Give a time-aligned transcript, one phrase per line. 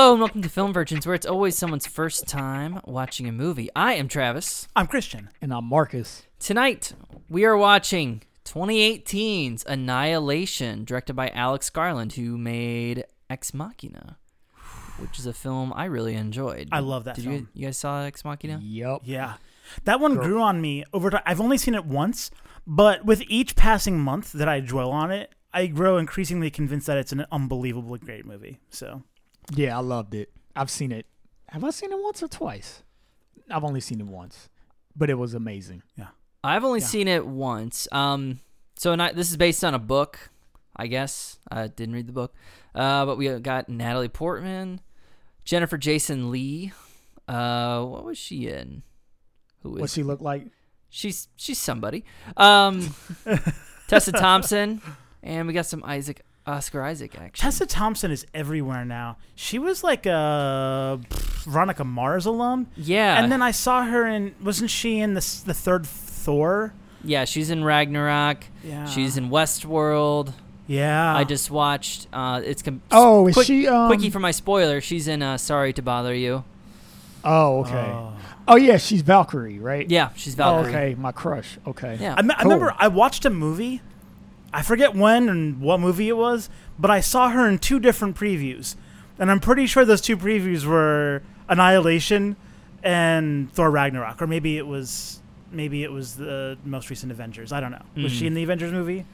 [0.00, 3.68] Hello and welcome to Film Virgins, where it's always someone's first time watching a movie.
[3.76, 4.66] I am Travis.
[4.74, 5.28] I'm Christian.
[5.42, 6.22] And I'm Marcus.
[6.38, 6.94] Tonight,
[7.28, 14.16] we are watching 2018's Annihilation, directed by Alex Garland, who made Ex Machina,
[14.96, 16.70] which is a film I really enjoyed.
[16.72, 17.34] I love that Did film.
[17.36, 18.58] you you guys saw Ex Machina?
[18.62, 19.02] Yep.
[19.04, 19.34] Yeah.
[19.84, 21.22] That one grew on me over time.
[21.26, 22.30] I've only seen it once,
[22.66, 26.96] but with each passing month that I dwell on it, I grow increasingly convinced that
[26.96, 28.60] it's an unbelievably great movie.
[28.70, 29.02] So,
[29.54, 30.30] Yeah, I loved it.
[30.54, 31.06] I've seen it.
[31.48, 32.82] Have I seen it once or twice?
[33.50, 34.48] I've only seen it once,
[34.94, 35.82] but it was amazing.
[35.96, 36.08] Yeah.
[36.44, 36.86] I've only Yeah.
[36.86, 37.88] seen it once.
[37.92, 38.40] Um,
[38.76, 40.30] so not, this is based on a book,
[40.76, 41.38] I guess.
[41.50, 42.34] I didn't read the book,
[42.74, 44.80] uh, but we got Natalie Portman,
[45.44, 46.72] Jennifer Jason Lee.
[47.26, 48.82] Uh, what was she in?
[49.62, 50.46] Who is What she look like?
[50.88, 52.04] she's she's somebody.
[52.36, 52.94] Um,
[53.88, 54.80] Tessa Thompson,
[55.22, 57.42] and we got some Isaac Oscar Isaac action.
[57.42, 59.16] Tessa Thompson is everywhere now.
[59.34, 61.00] She was like a
[61.44, 64.34] Veronica Mars alum, yeah, and then I saw her in.
[64.42, 66.72] Wasn't she in the the third Thor?
[67.04, 68.44] yeah, she's in Ragnarok.
[68.64, 70.32] Yeah, She's in Westworld.
[70.66, 72.06] Yeah, I just watched.
[72.12, 73.66] Uh, it's com- Oh, is quick- she?
[73.66, 74.80] Um, quickie for my spoiler.
[74.80, 76.44] She's in uh, Sorry to Bother You.
[77.24, 77.72] Oh, okay.
[77.92, 78.12] Oh.
[78.48, 79.88] Oh, yeah, she's Valkyrie, right?
[79.90, 80.60] Yeah, she's Valkyrie.
[80.60, 80.90] Oh, Valkyrie.
[80.92, 81.58] okay, my crush.
[81.66, 81.98] Okay.
[82.00, 82.14] Yeah.
[82.16, 83.80] I, me- I remember I watched a movie.
[84.52, 88.16] I forget when and what movie it was, but I saw her in two different
[88.16, 88.74] previews,
[89.18, 92.36] and I'm pretty sure those two previews were Annihilation
[92.82, 95.20] and Thor Ragnarok, or maybe it was
[95.52, 97.52] maybe it was the most recent Avengers.
[97.52, 97.82] I don't know.
[97.96, 98.28] Was she Mm.
[98.28, 99.04] in the Avengers movie?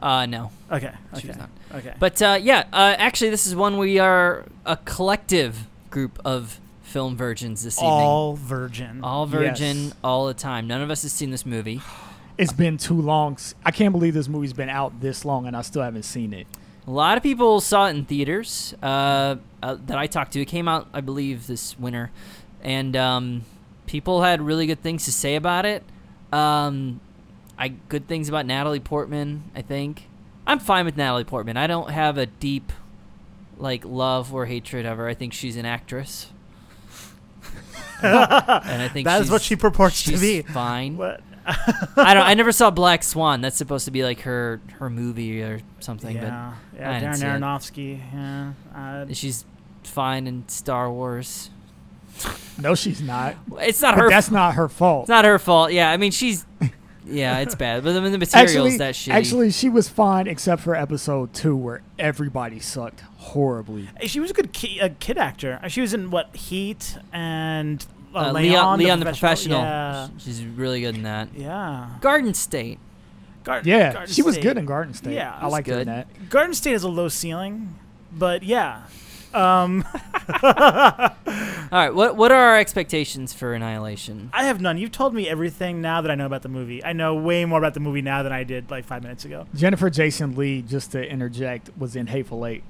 [0.00, 1.32] Uh, no, Okay, okay,
[1.74, 1.94] okay.
[2.00, 7.16] But uh, yeah, uh, actually, this is one we are a collective group of film
[7.16, 7.90] virgins this evening.
[7.92, 9.00] all virgin.
[9.04, 9.94] All virgin, Yes.
[10.02, 10.66] all the time.
[10.66, 11.80] None of us has seen this movie.
[12.38, 13.36] It's been too long.
[13.64, 16.46] I can't believe this movie's been out this long and I still haven't seen it.
[16.86, 20.40] A lot of people saw it in theaters uh, uh, that I talked to.
[20.40, 22.10] It came out, I believe, this winter,
[22.60, 23.42] and um,
[23.86, 25.84] people had really good things to say about it.
[26.32, 27.00] Um,
[27.56, 29.44] I good things about Natalie Portman.
[29.54, 30.08] I think
[30.44, 31.56] I'm fine with Natalie Portman.
[31.56, 32.72] I don't have a deep
[33.58, 35.06] like love or hatred of her.
[35.06, 36.30] I think she's an actress,
[38.02, 40.42] and I think That is what she purports to be.
[40.42, 40.96] Fine.
[40.96, 41.20] What?
[41.46, 42.24] I don't.
[42.26, 43.40] I never saw Black Swan.
[43.40, 46.16] That's supposed to be like her her movie or something.
[46.16, 47.00] Yeah, I yeah.
[47.00, 47.28] didn't Darren see it.
[47.28, 48.00] Aronofsky.
[48.14, 48.52] Yeah.
[48.74, 49.44] Uh, she's
[49.84, 51.50] fine in Star Wars.
[52.60, 53.36] No, she's not.
[53.60, 54.10] It's not But her.
[54.10, 55.04] that's not her fault.
[55.04, 55.72] it's not her fault.
[55.72, 56.44] Yeah, I mean she's.
[57.04, 57.82] Yeah, it's bad.
[57.82, 59.12] But I mean, the material's actually, that shitty.
[59.12, 63.88] actually, she was fine except for episode two where everybody sucked horribly.
[64.06, 65.58] She was a good ki- a kid actor.
[65.66, 69.60] She was in what Heat and uh, Leon, Leon, Leon the professional.
[69.60, 71.28] Yeah, She's really good in that.
[71.34, 71.88] yeah.
[72.00, 72.78] Garden State.
[73.44, 74.42] Gar- Yeah, Garden she was State.
[74.42, 75.14] good in Garden State.
[75.14, 75.88] Yeah, I liked her in good.
[75.88, 76.28] that.
[76.30, 77.74] Garden State has a low ceiling,
[78.12, 78.82] but yeah.
[79.34, 79.82] Um,
[80.44, 84.28] All right, what what are our expectations for Annihilation?
[84.32, 84.76] I have none.
[84.78, 86.84] You've told me everything now that I know about the movie.
[86.84, 89.46] I know way more about the movie now than I did like five minutes ago.
[89.54, 92.62] Jennifer Jason Lee, just to interject, was in Hateful Eight.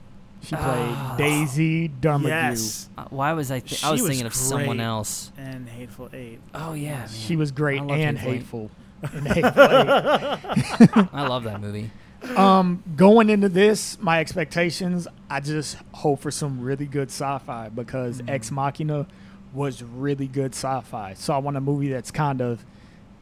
[0.43, 1.15] She played Ah.
[1.17, 2.27] Daisy Domergue.
[2.29, 3.61] Yes, Uh, why was I?
[3.61, 5.31] Th- I was was thinking of someone else.
[5.39, 6.41] and Hateful Eight.
[6.55, 7.09] Oh yeah, man.
[7.09, 8.71] She was great and Hateful hateful.
[9.15, 11.09] in Hateful Eight.
[11.13, 11.91] I love that movie.
[12.37, 18.21] um, going into this, my expectations, I just hope for some really good sci-fi because
[18.23, 18.31] Mhm.
[18.31, 19.07] Ex Machina
[19.53, 21.15] was really good sci-fi.
[21.15, 22.65] So I want a movie that's kind of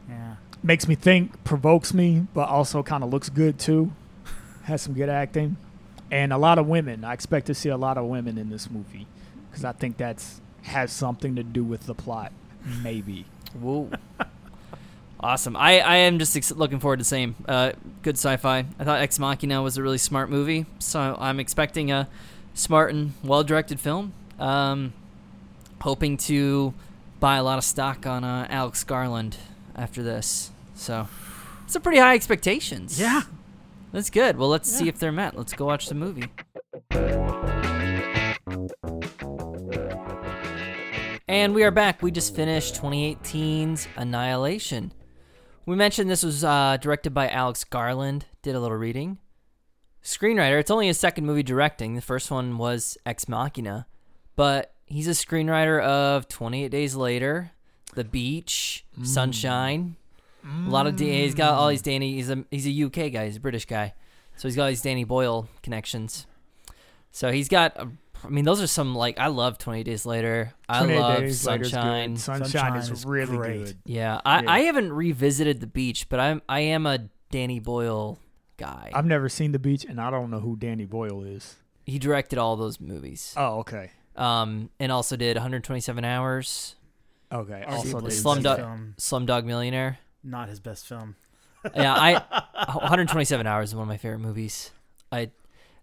[0.09, 0.35] Yeah.
[0.63, 3.91] makes me think, provokes me, but also kind of looks good too.
[4.63, 5.57] Has some good acting,
[6.11, 7.03] and a lot of women.
[7.03, 9.07] I expect to see a lot of women in this movie
[9.49, 12.31] because I think that's has something to do with the plot.
[12.83, 13.25] Maybe.
[13.59, 13.89] Whoa.
[15.19, 15.55] awesome.
[15.55, 17.35] I, I am just ex- looking forward to the same.
[17.47, 17.71] Uh,
[18.03, 18.59] good sci fi.
[18.59, 22.07] I thought Ex Machina was a really smart movie, so I'm expecting a
[22.53, 24.13] smart and well directed film.
[24.37, 24.93] Um,
[25.81, 26.73] hoping to
[27.19, 29.37] buy a lot of stock on uh, Alex Garland
[29.75, 30.51] after this.
[30.75, 31.07] So,
[31.65, 32.99] it's a pretty high expectations.
[32.99, 33.21] Yeah.
[33.91, 34.37] That's good.
[34.37, 35.35] Well, let's see if they're met.
[35.35, 36.29] Let's go watch the movie.
[41.27, 42.01] And we are back.
[42.01, 44.93] We just finished 2018's Annihilation.
[45.65, 48.25] We mentioned this was uh, directed by Alex Garland.
[48.41, 49.17] Did a little reading.
[50.03, 50.59] Screenwriter.
[50.59, 51.95] It's only his second movie directing.
[51.95, 53.87] The first one was Ex Machina,
[54.35, 57.51] but he's a screenwriter of 28 Days Later,
[57.93, 59.95] The Beach, Sunshine.
[60.43, 62.13] A lot of D- he's got all these Danny.
[62.15, 63.25] He's a he's a UK guy.
[63.25, 63.93] He's a British guy.
[64.37, 66.25] So he's got these Danny Boyle connections.
[67.11, 67.77] So he's got.
[67.77, 67.89] A,
[68.23, 70.53] I mean, those are some like I love Twenty Days Later.
[70.69, 71.71] I love Days Later's good.
[71.73, 72.17] Sunshine.
[72.17, 73.65] Sunshine, Sunshine is is really great.
[73.65, 73.77] good.
[73.85, 74.51] Yeah, I, Yeah.
[74.51, 76.99] I haven't revisited the beach, but I'm I am a
[77.31, 78.19] Danny Boyle
[78.57, 78.91] guy.
[78.93, 81.55] I've never seen The Beach, and I don't know who Danny Boyle is.
[81.85, 83.33] he directed all those movies.
[83.35, 83.89] Oh, okay.
[84.15, 86.75] Um, and also did 127 Hours,
[87.31, 87.63] Okay.
[87.67, 89.09] Also, his did Slumdog- best.
[89.09, 89.97] Slumdog Millionaire.
[90.23, 91.15] Not his best film.
[91.75, 92.13] Yeah, I
[92.73, 94.71] 127 Hours is one of my favorite movies.
[95.11, 95.31] I,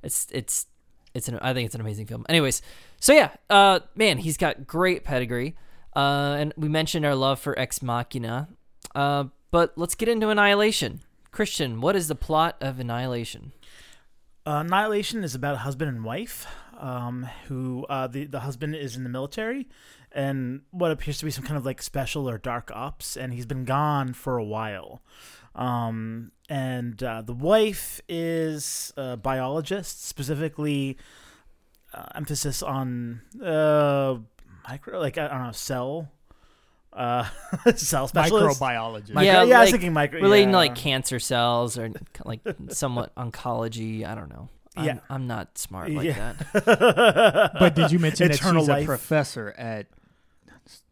[0.02, 0.67] it's it's
[1.14, 2.25] it's an I think it's an amazing film.
[2.29, 2.62] Anyways,
[3.00, 5.56] so yeah, uh, man, he's got great pedigree.
[5.94, 8.49] Uh, and we mentioned our love for Ex Machina.
[8.94, 11.00] Uh, but let's get into Annihilation.
[11.31, 13.52] Christian, what is the plot of Annihilation?
[14.46, 16.46] Uh, Annihilation is about a husband and wife
[16.78, 19.69] um, who uh, the the husband is in the military
[20.12, 23.46] and what appears to be some kind of like special or dark ops, and he's
[23.46, 25.02] been gone for a while.
[25.54, 30.96] Um, and uh, the wife is a biologist, specifically
[31.92, 34.16] uh, emphasis on uh,
[34.69, 36.08] micro, like I don't know, cell,
[36.92, 37.25] uh,
[37.76, 38.60] cell specialist.
[38.60, 39.12] microbiologist.
[39.12, 40.20] Micro- Yeah, yeah, I was thinking micro.
[40.20, 40.52] Relating yeah.
[40.52, 41.90] to like cancer cells or
[42.25, 42.40] like
[42.70, 44.06] somewhat oncology.
[44.06, 44.48] I don't know.
[44.78, 44.98] I'm, Yeah.
[45.10, 46.34] I'm not smart like Yeah.
[46.52, 47.52] that.
[47.58, 48.82] but did you mention that she's life.
[48.84, 49.86] a professor at?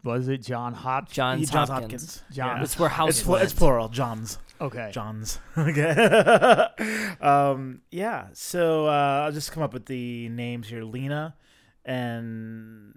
[0.03, 1.15] Was it John Hopkins?
[1.15, 1.93] Johns, Johns Hopkins.
[2.21, 2.23] Hopkins.
[2.37, 2.63] John- Yeah.
[2.63, 3.89] It's where House It's, pl- it's plural.
[3.89, 4.39] Johns.
[4.61, 4.91] Okay.
[4.93, 5.39] Johns.
[5.59, 6.67] okay.
[7.21, 8.29] um, yeah.
[8.33, 11.35] So uh, I'll just come up with the names here: Lena
[11.85, 12.95] and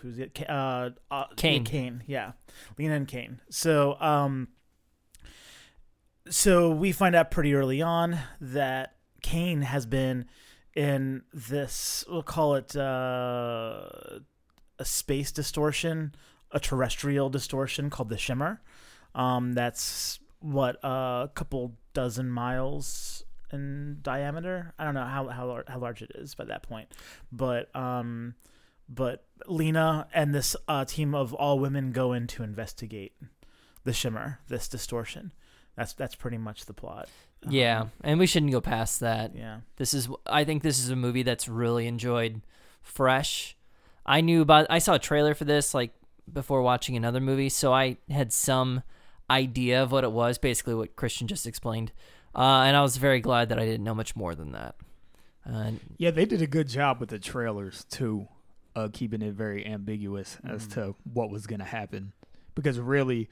[0.00, 0.38] who's it?
[0.48, 1.62] Uh, uh, Kane.
[1.64, 2.02] Yeah, Kane.
[2.06, 2.32] Yeah,
[2.78, 3.40] Lena and Kane.
[3.50, 4.48] So, um,
[6.28, 10.26] so we find out pretty early on that Kane has been
[10.74, 12.04] in this.
[12.08, 13.88] We'll call it uh,
[14.78, 16.14] a space distortion,
[16.50, 18.60] a terrestrial distortion called the Shimmer.
[19.14, 24.74] Um, that's what a couple dozen miles in diameter.
[24.78, 26.88] I don't know how how how large it is by that point,
[27.30, 28.34] but um,
[28.88, 33.12] but Lena and this uh, team of all women go in to investigate
[33.84, 35.32] the Shimmer, this distortion.
[35.76, 37.08] That's that's pretty much the plot.
[37.48, 39.34] Yeah, Um, and we shouldn't go past that.
[39.34, 39.60] yeah.
[39.76, 42.40] This is I think this is a movie that's really enjoyed
[42.82, 43.56] fresh.
[44.04, 45.92] I knew about I saw a trailer for this like
[46.32, 48.82] before watching another movie, so I had some
[49.30, 51.92] idea of what it was, basically what Christian just explained.
[52.34, 54.74] Uh, and I was very glad that I didn't know much more than that.
[55.48, 58.28] Uh, Yeah, they did a good job with the trailers too,
[58.76, 60.72] uh, keeping it very ambiguous as Mhm.
[60.74, 62.12] to what was going to happen.
[62.54, 63.28] Because really,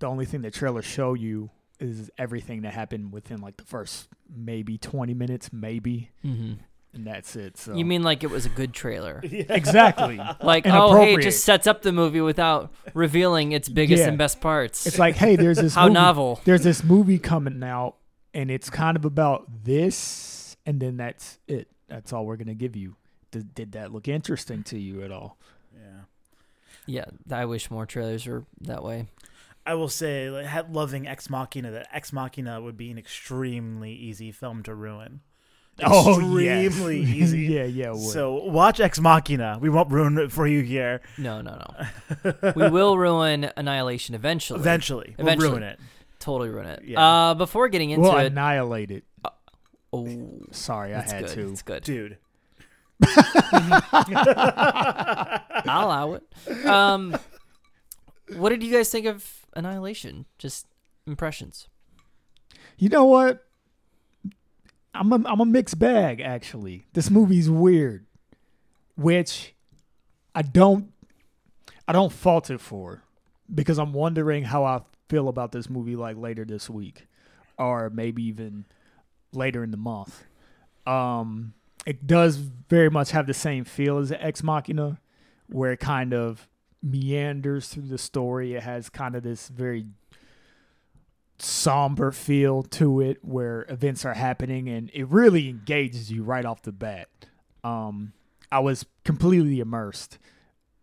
[0.00, 1.50] the only thing the trailers show you
[1.80, 6.58] is everything that happened within like the first maybe twenty minutes, maybe, mhm.
[6.92, 7.56] and that's it.
[7.56, 9.20] So You mean like it was a good trailer?
[9.24, 10.20] exactly?
[10.42, 14.08] Like, oh, hey, it just sets up the movie without revealing its biggest Yeah.
[14.08, 14.86] and best parts.
[14.86, 16.40] It's like, hey, there's this How movie, novel.
[16.44, 17.96] There's this movie coming out,
[18.32, 21.68] and it's kind of about this, and then that's it.
[21.88, 22.96] That's all we're gonna give you.
[23.30, 25.36] Did, did that look interesting to you at all?
[25.74, 26.00] Yeah.
[26.86, 27.04] Yeah,
[27.36, 29.06] I wish more trailers were that way.
[29.66, 34.30] I will say, like, loving Ex Machina, that Ex Machina would be an extremely easy
[34.32, 35.20] film to ruin.
[35.80, 37.40] Extremely easy.
[37.42, 37.94] yeah, yeah.
[37.94, 39.58] So watch Ex Machina.
[39.60, 41.00] We won't ruin it for you here.
[41.18, 41.60] No, no,
[42.24, 42.34] no.
[42.56, 44.60] we will ruin Annihilation eventually.
[44.60, 45.48] Eventually, Eventually.
[45.48, 45.80] we'll ruin it.
[46.20, 46.82] Totally ruin it.
[46.84, 47.00] Yeah.
[47.30, 49.04] Uh, before getting into we'll it, annihilate it.
[49.92, 51.34] oh, Sorry, I had good.
[51.34, 51.50] to.
[51.50, 51.82] It's good.
[51.82, 52.18] Dude.
[55.66, 56.66] I'll allow it.
[56.66, 57.16] Um,
[58.36, 60.26] what did you guys think of Annihilation?
[60.38, 60.66] Just
[61.06, 61.68] impressions.
[62.78, 63.44] You know what?
[64.94, 66.86] I'm a, I'm a mixed bag actually.
[66.92, 68.06] This movie's weird,
[68.96, 69.54] which
[70.34, 70.92] I don't
[71.86, 73.02] I don't fault it for
[73.52, 77.06] because I'm wondering how I feel about this movie like later this week
[77.58, 78.64] or maybe even
[79.32, 80.24] later in the month.
[80.86, 81.54] Um
[81.86, 85.00] it does very much have the same feel as Ex Machina
[85.48, 86.48] where it kind of
[86.84, 88.54] meanders through the story.
[88.54, 89.86] It has kind of this very
[91.38, 96.62] somber feel to it where events are happening and it really engages you right off
[96.62, 97.08] the bat.
[97.64, 98.12] Um,
[98.52, 100.18] I was completely immersed.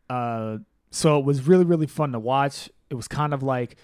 [0.10, 0.58] Uh,
[0.90, 2.70] so it was really, really fun to watch.
[2.90, 3.78] It was kind of like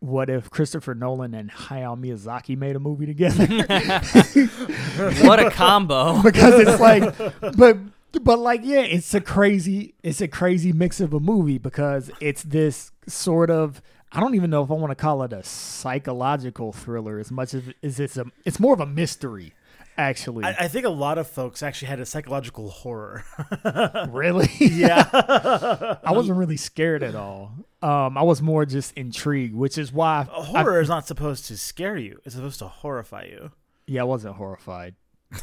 [0.00, 3.46] what if Christopher Nolan and Hayao Miyazaki made a movie together?
[5.26, 6.20] What a combo.
[6.22, 7.16] because it's like,
[7.56, 7.78] but
[8.22, 12.42] but like yeah, it's a crazy it's a crazy mix of a movie because it's
[12.42, 13.80] this sort of
[14.12, 17.54] I don't even know if I want to call it a psychological thriller as much
[17.54, 19.54] as as it's a it's more of a mystery
[20.00, 20.44] actually.
[20.44, 23.24] I, I think a lot of folks actually had a psychological horror.
[24.08, 25.08] really, yeah.
[26.04, 27.52] I wasn't really scared at all.
[27.82, 31.56] Um, I was more just intrigued, which is why I- horror is not supposed to
[31.58, 32.20] scare you.
[32.24, 33.52] It's supposed to horrify you.
[33.86, 34.94] Yeah, I wasn't horrified.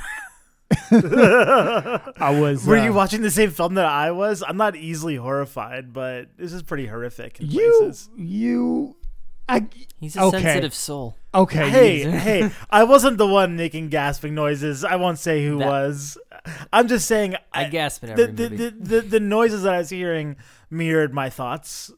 [0.92, 2.66] I was.
[2.66, 4.44] Were uh, you watching the same film that I was?
[4.46, 8.10] I'm not easily horrified, but this is pretty horrific in You, places.
[8.16, 8.96] you,
[9.48, 9.68] I.
[10.00, 10.42] He's a Okay.
[10.42, 11.16] sensitive soul.
[11.34, 11.70] Okay.
[11.70, 14.84] Hey, you- hey, I wasn't the one making gasping noises.
[14.84, 16.18] I won't say who That- was.
[16.72, 18.70] I'm just saying I, I, gasp in every the, the, movie.
[18.70, 20.38] the, the, the noises that I was hearing
[20.70, 21.92] mirrored my thoughts.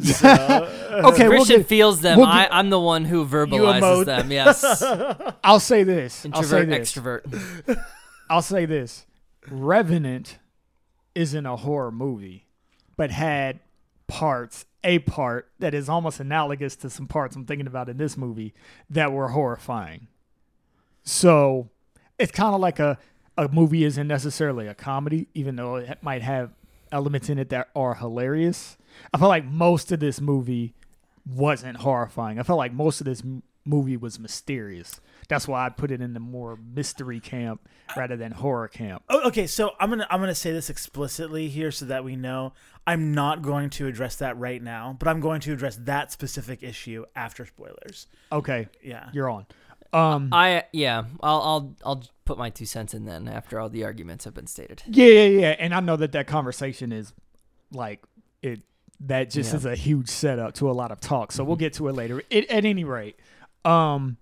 [0.00, 2.18] So, uh, Okay, we'll Christian get- feels them.
[2.18, 3.48] we'll I, get- I'm the one who emote.
[3.48, 4.30] verbalizes them.
[4.32, 4.82] Yes.
[5.44, 6.26] I'll say this.
[6.32, 7.66] I'll say Introvert, this.
[7.76, 7.84] extrovert.
[8.30, 9.06] I'll say this.
[9.50, 10.38] Revenant
[11.14, 12.46] isn't a horror movie,
[12.96, 13.60] but had
[14.06, 18.16] parts, a part that is almost analogous to some parts I'm thinking about in this
[18.16, 18.54] movie
[18.88, 20.06] that were horrifying.
[21.04, 21.68] So
[22.18, 22.98] it's kind of like a,
[23.36, 26.50] a movie isn't necessarily a comedy, even though it might have
[26.90, 28.76] elements in it that are hilarious.
[29.12, 30.74] I felt like most of this movie
[31.26, 32.38] wasn't horrifying.
[32.38, 35.00] I felt like most of this m- movie was mysterious.
[35.28, 39.02] That's why I put it in the more mystery camp rather than horror camp.
[39.08, 42.52] Oh, okay, so I'm gonna I'm gonna say this explicitly here so that we know
[42.86, 46.62] I'm not going to address that right now, but I'm going to address that specific
[46.64, 48.08] issue after spoilers.
[48.32, 49.08] Okay, Yeah.
[49.12, 49.46] you're on.
[49.92, 51.04] Um, I yeah.
[51.22, 54.46] I'll I'll I'll put my two cents in then after all the arguments have been
[54.48, 54.82] stated.
[54.88, 55.56] yeah, yeah, yeah.
[55.58, 57.12] And I know that that conversation is
[57.70, 58.08] like it.
[59.06, 59.56] That just Yeah.
[59.58, 61.32] is a huge setup to a lot of talk.
[61.32, 62.22] So we'll get to it later.
[62.30, 63.18] It, at any rate,
[63.64, 64.16] um,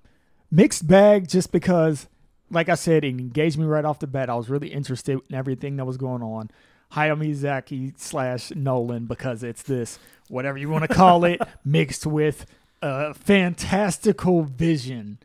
[0.50, 1.28] mixed bag.
[1.28, 2.08] Just because,
[2.50, 4.30] like I said, it engaged me right off the bat.
[4.30, 6.50] I was really interested in everything that was going on.
[6.92, 12.46] Hayao Miyazaki slash Nolan because it's this whatever you want to call it mixed with
[12.82, 15.18] a fantastical vision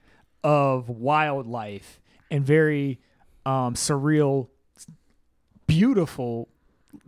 [0.44, 3.00] of wildlife and very
[3.46, 4.50] um, surreal,
[5.68, 6.50] beautiful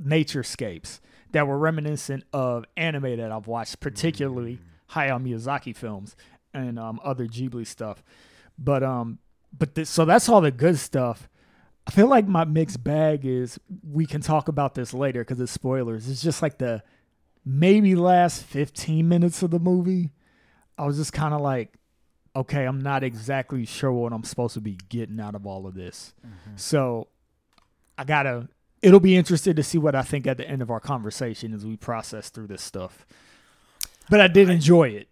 [0.01, 0.99] naturescapes
[1.31, 4.59] that were reminiscent of anime that I've watched, particularly
[4.91, 6.15] Hayao Miyazaki films
[6.53, 8.03] and um, other Ghibli stuff.
[8.57, 9.19] But um,
[9.57, 11.29] but th- so that's all the good stuff.
[11.85, 15.51] I feel like my mixed bag is we can talk about this later because it's
[15.51, 16.09] spoilers.
[16.09, 16.83] It's just like the
[17.45, 20.11] maybe last 15 minutes of the movie.
[20.77, 21.73] I was just kind of like,
[22.35, 25.75] okay, I'm not exactly sure what I'm supposed to be getting out of all of
[25.75, 26.13] this.
[26.55, 27.07] So
[27.97, 28.49] I gotta.
[28.81, 31.65] It'll be interesting to see what I think at the end of our conversation as
[31.65, 33.05] we process through this stuff.
[34.09, 35.09] But I did enjoy it.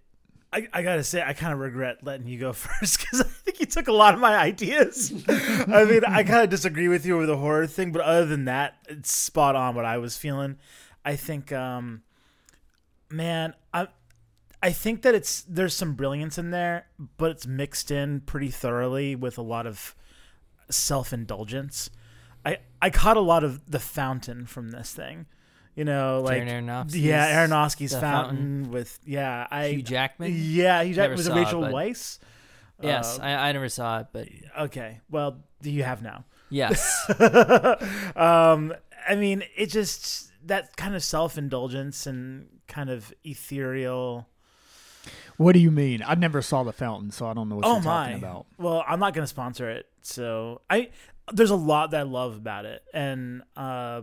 [0.54, 3.60] I, I gotta say, I kind of regret letting you go first because I think
[3.60, 5.12] you took a lot of my ideas.
[5.28, 8.46] I mean, I kind of disagree with you over the horror thing, but other than
[8.46, 10.58] that, it's spot on what I was feeling.
[11.04, 12.04] I think, um,
[13.10, 13.88] man, I,
[14.64, 19.16] I think that it's there's some brilliance in there, but it's mixed in pretty thoroughly
[19.16, 19.94] with a lot of
[20.70, 21.90] self indulgence.
[22.46, 25.26] I I caught a lot of the fountain from this thing,
[25.76, 28.72] you know, like Aronofsky's yeah, Aronofsky's fountain, Fountain.
[28.72, 30.32] with yeah, I Hugh Jackman.
[30.36, 32.20] yeah, Hugh Jackman was it saw it, Rachel Weisz?
[32.82, 34.28] Yes, Uh, I, I never saw it, but
[34.60, 35.00] okay.
[35.10, 36.26] Well, do you have now?
[36.50, 37.10] yes.
[38.16, 38.74] um,
[39.08, 44.28] I mean, it just that kind of self indulgence and kind of ethereal.
[45.38, 46.04] What do you mean?
[46.06, 48.04] I never saw the fountain, so I don't know what oh you're my!
[48.06, 48.46] talking about.
[48.58, 50.90] Well, I'm not going to sponsor it, so I
[51.34, 54.02] there's a lot that I love about it, and uh,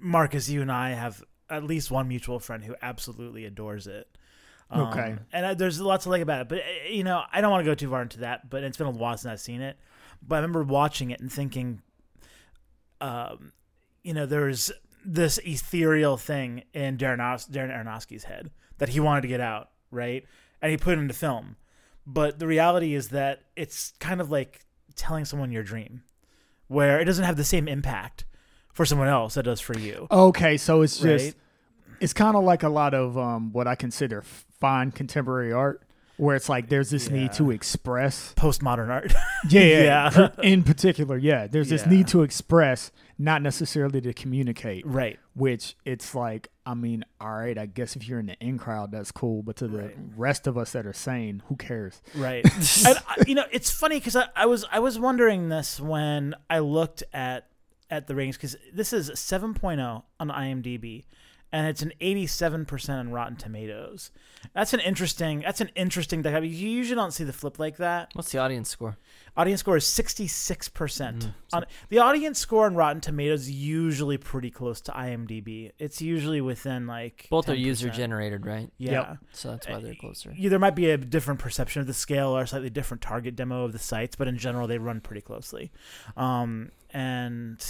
[0.00, 4.08] Marcus, you and I have at least one mutual friend who absolutely adores it.
[4.70, 5.16] Um, Okay.
[5.32, 7.64] and uh, there's lots to like about it, but uh, you know, I don't want
[7.64, 8.50] to go too far into that.
[8.50, 9.78] But it's been a while since I've seen it.
[10.26, 11.80] But I remember watching it and thinking,
[13.00, 13.52] um,
[14.02, 14.70] you know, there's
[15.04, 19.70] this ethereal thing in Darren, Aros- Darren Aronofsky's head that he wanted to get out,
[19.90, 20.24] right?
[20.60, 21.56] And he put it into film.
[22.06, 24.60] But the reality is that it's kind of like
[24.98, 26.02] telling someone your dream,
[26.66, 28.24] where it doesn't have the same impact
[28.74, 30.06] for someone else that does for you.
[30.10, 31.34] Okay, so it's just Right.
[32.00, 35.82] it's kind of like a lot of um, what I consider fine contemporary art,
[36.18, 38.34] where it's like there's this need to express.
[38.36, 39.12] Postmodern art.
[39.48, 40.10] Yeah, Yeah.
[40.16, 40.28] yeah.
[40.42, 44.84] In particular, yeah, there's this need to express, not necessarily to communicate.
[44.86, 45.18] right.
[45.34, 48.90] Which it's like, I mean, all right, I guess if you're in the in crowd,
[48.90, 49.96] that's cool, but to the Right.
[50.16, 52.02] rest of us that are sane, who cares?
[52.16, 52.44] Right.
[52.84, 56.34] and uh, you know, it's funny because I, I was I was wondering this when
[56.50, 57.46] I looked at
[57.88, 61.04] at the ratings because this is 7.0 on IMDb,
[61.50, 64.10] and it's an 87% on Rotten Tomatoes.
[64.54, 65.40] That's an interesting.
[65.40, 66.22] That's an interesting.
[66.22, 66.48] dichotomy.
[66.48, 68.10] You usually don't see the flip like that.
[68.12, 68.98] What's the audience score?
[69.36, 70.68] Audience score is 66%.
[70.68, 71.28] Mm-hmm.
[71.52, 75.72] On the audience score on Rotten Tomatoes is usually pretty close to IMDb.
[75.78, 77.58] It's usually within like Both are 10%.
[77.60, 78.70] user generated, right?
[78.78, 78.92] Yeah.
[78.92, 79.18] Yep.
[79.32, 80.34] So that's why they're closer.
[80.36, 83.36] Yeah, there might be a different perception of the scale or a slightly different target
[83.36, 85.72] demo of the sites, but in general, they run pretty closely.
[86.16, 87.64] Um, and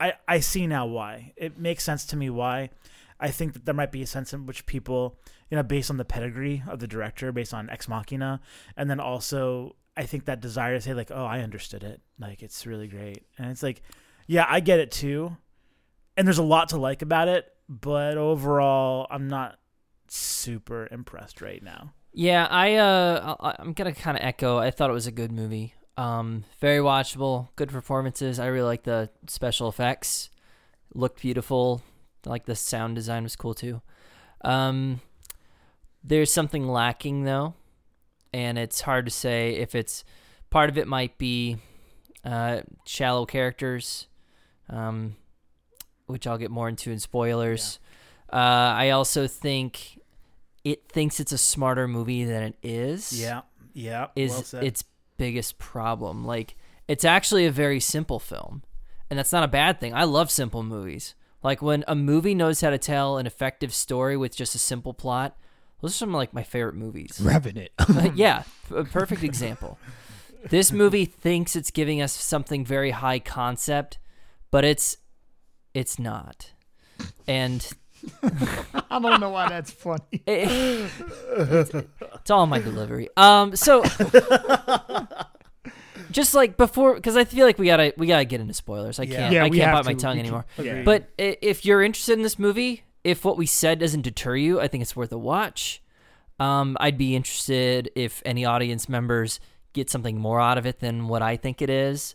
[0.00, 2.70] I I see now why it makes sense to me why.
[3.18, 5.18] I think that there might be a sense in which people,
[5.50, 8.40] you know, based on the pedigree of the director, based on Ex Machina,
[8.76, 12.02] and then also I think that desire to say like, oh, I understood it.
[12.18, 13.82] Like it's really great, and it's like,
[14.26, 15.36] yeah, I get it too,
[16.16, 19.58] and there's a lot to like about it, but overall, I'm not
[20.08, 21.92] super impressed right now.
[22.12, 24.58] Yeah, I uh, I'm gonna kind of echo.
[24.58, 25.74] I thought it was a good movie.
[25.96, 28.38] Um, very watchable, good performances.
[28.38, 30.30] I really like the special effects.
[30.94, 31.82] Looked beautiful.
[32.24, 33.80] Like the sound design was cool too.
[34.42, 35.00] Um,
[36.04, 37.54] there's something lacking though,
[38.32, 40.04] and it's hard to say if it's
[40.50, 41.56] part of it might be
[42.24, 44.06] uh, shallow characters,
[44.68, 45.16] um,
[46.06, 47.78] which I'll get more into in spoilers.
[48.32, 48.36] Uh,
[48.76, 50.00] I also think
[50.64, 53.18] it thinks it's a smarter movie than it is.
[53.18, 54.08] Yeah, yeah.
[54.16, 54.84] Is well its
[55.16, 56.24] biggest problem.
[56.24, 56.56] Like
[56.88, 58.62] it's actually a very simple film.
[59.08, 59.94] And that's not a bad thing.
[59.94, 61.14] I love simple movies.
[61.42, 64.92] Like when a movie knows how to tell an effective story with just a simple
[64.94, 65.36] plot,
[65.80, 67.20] those are some of like my favorite movies.
[67.22, 67.70] Revenant.
[68.14, 68.42] yeah,
[68.74, 69.78] a perfect example.
[70.48, 73.98] This movie thinks it's giving us something very high concept,
[74.50, 74.96] but it's
[75.74, 76.52] it's not.
[77.28, 77.68] And
[78.90, 80.02] I don't know why that's funny.
[80.26, 81.88] it-
[82.26, 83.08] it's all my delivery.
[83.16, 83.84] Um, so
[86.10, 88.98] just like before, because I feel like we gotta we gotta get into spoilers.
[88.98, 89.16] I Yeah.
[89.16, 90.00] can't Yeah, I we can't have bite my to.
[90.00, 90.44] tongue We anymore.
[90.58, 90.84] Agreed.
[90.84, 94.60] But i- if you're interested in this movie, if what we said doesn't deter you,
[94.60, 95.82] I think it's worth a watch.
[96.40, 99.38] Um, I'd be interested if any audience members
[99.72, 102.14] get something more out of it than what I think it is.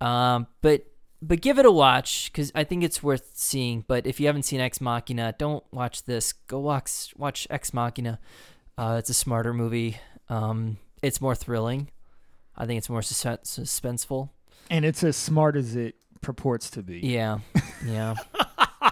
[0.00, 0.86] Um, but
[1.24, 3.84] but give it a watch because I think it's worth seeing.
[3.86, 6.32] But if you haven't seen Ex Machina, don't watch this.
[6.32, 8.18] Go watch watch Ex Machina.
[8.78, 9.96] Uh, it's a smarter movie.
[10.28, 11.88] Um, it's more thrilling.
[12.56, 14.30] I think it's more suspen- suspenseful.
[14.70, 17.00] And it's as smart as it purports to be.
[17.00, 17.38] Yeah,
[17.84, 18.14] yeah.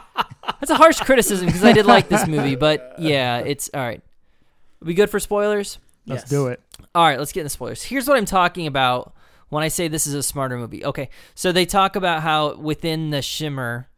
[0.61, 4.01] That's a harsh criticism because I did like this movie, but yeah, it's all right.
[4.83, 5.79] Are we good for spoilers?
[6.07, 6.31] Let's Yes.
[6.31, 6.61] do it.
[6.95, 7.83] All right, let's get into spoilers.
[7.83, 9.15] Here's what I'm talking about
[9.49, 10.85] when I say this is a smarter movie.
[10.85, 13.89] Okay, so they talk about how within the shimmer,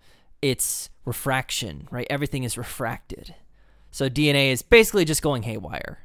[0.40, 2.06] it's refraction, right?
[2.10, 3.34] Everything is refracted.
[3.92, 6.00] So DNA is basically just going haywire.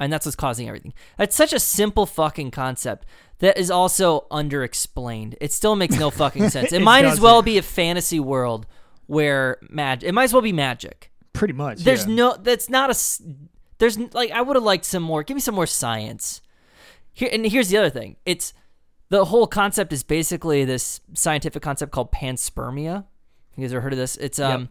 [0.00, 0.92] And that's what's causing everything.
[1.16, 3.06] That's such a simple fucking concept
[3.38, 5.34] that is also underexplained.
[5.40, 6.72] It still makes no fucking sense.
[6.72, 8.66] It, It might as well be a fantasy world
[9.06, 10.08] where magic.
[10.08, 11.10] It might as well be magic.
[11.32, 11.80] Pretty much.
[11.80, 12.14] There's yeah.
[12.14, 12.36] no.
[12.36, 13.22] That's not a.
[13.78, 15.22] There's like I would have liked some more.
[15.22, 16.42] Give me some more science.
[17.12, 18.16] Here and here's the other thing.
[18.24, 18.52] It's
[19.08, 23.04] the whole concept is basically this scientific concept called panspermia.
[23.56, 24.16] You guys ever heard of this?
[24.16, 24.68] It's um,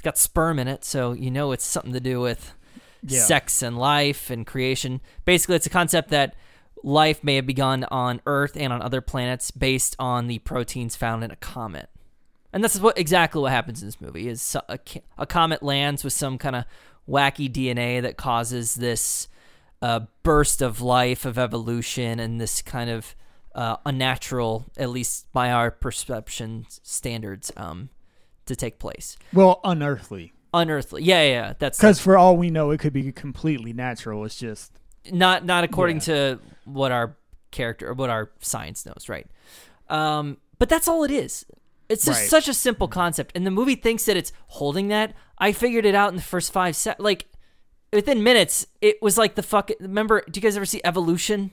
[0.00, 2.54] it's got sperm in it, so you know it's something to do with
[3.02, 3.20] Yeah.
[3.20, 5.02] sex and life and creation.
[5.26, 6.34] Basically, it's a concept that
[6.82, 11.22] life may have begun on Earth and on other planets based on the proteins found
[11.22, 11.90] in a comet.
[12.50, 14.78] And that's what exactly what happens in this movie is a,
[15.18, 16.64] a comet lands with some kind of
[17.06, 19.28] wacky DNA that causes this
[19.82, 23.14] uh, burst of life of evolution and this kind of
[23.54, 27.90] uh, unnatural, at least by our perception standards, um,
[28.46, 29.16] to take place.
[29.32, 30.32] Well, unearthly.
[30.52, 34.24] Unearthly, yeah, yeah, yeah that's Because for all we know, it could be completely natural.
[34.24, 34.72] It's just
[35.12, 36.02] not not according Yeah.
[36.04, 37.16] to what our
[37.52, 39.26] character or what our science knows, right?
[39.88, 41.46] Um, but that's all it is.
[41.88, 42.30] It's just Right.
[42.30, 45.14] such a simple concept, and the movie thinks that it's holding that.
[45.38, 46.96] I figured it out in the first five sec.
[46.98, 47.26] Like
[47.92, 49.70] within minutes, it was like the fuck.
[49.80, 50.22] Remember?
[50.30, 51.50] Do you guys ever see Evolution?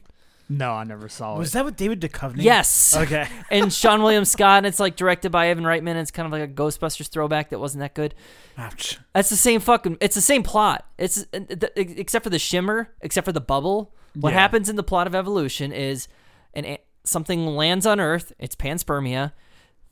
[0.49, 0.71] No.
[0.71, 1.39] I never saw it.
[1.39, 1.53] Was it.
[1.53, 2.43] that with David Duchovny?
[2.43, 2.95] Yes.
[2.95, 3.27] Okay.
[3.51, 5.89] and Seann William Scott, and it's like directed by Ivan Reitman.
[5.89, 8.15] And it's kind of like a Ghostbusters throwback that wasn't that good.
[8.57, 8.99] Ouch.
[9.13, 9.97] That's the same fucking.
[10.01, 10.85] It's the same plot.
[10.97, 13.93] It's except for the shimmer, except for the bubble.
[14.15, 14.39] What Yeah.
[14.39, 16.07] happens in the plot of Evolution is
[16.53, 18.33] an something lands on Earth.
[18.39, 19.33] It's panspermia.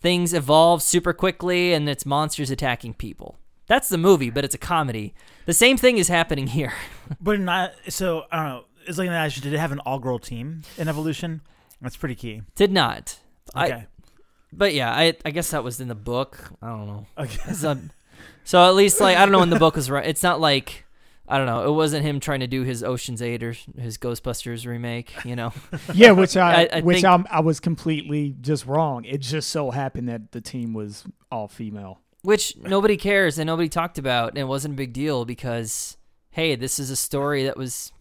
[0.01, 3.37] Things evolve super quickly, and it's monsters attacking people.
[3.67, 5.15] That's the movie, but it's a comedy.
[5.45, 6.73] The same thing is happening here.
[7.21, 8.23] But not so.
[8.31, 8.63] I don't know.
[8.87, 9.31] It's like that.
[9.33, 11.41] Did it have an all-girl team in Evolution?
[11.81, 12.41] That's pretty key.
[12.55, 13.17] Did not.
[13.53, 13.85] I, Okay.
[14.53, 16.51] but yeah, I I guess that was in the book.
[16.61, 17.05] I don't know.
[17.17, 17.39] okay.
[17.47, 17.65] It's
[18.43, 20.05] so at least like I don't know when the book was right.
[20.05, 20.85] It's not like
[21.27, 21.65] I don't know.
[21.67, 25.11] It wasn't him trying to do his Ocean's Eight or his Ghostbusters remake.
[25.25, 25.51] You know.
[25.93, 29.03] yeah, which I, I- I which think- I'm, I was completely just wrong.
[29.05, 31.99] It just so happened that the team was all female.
[32.21, 35.97] which nobody cares and nobody talked about and it wasn't a big deal because
[36.31, 37.91] hey this is a story that was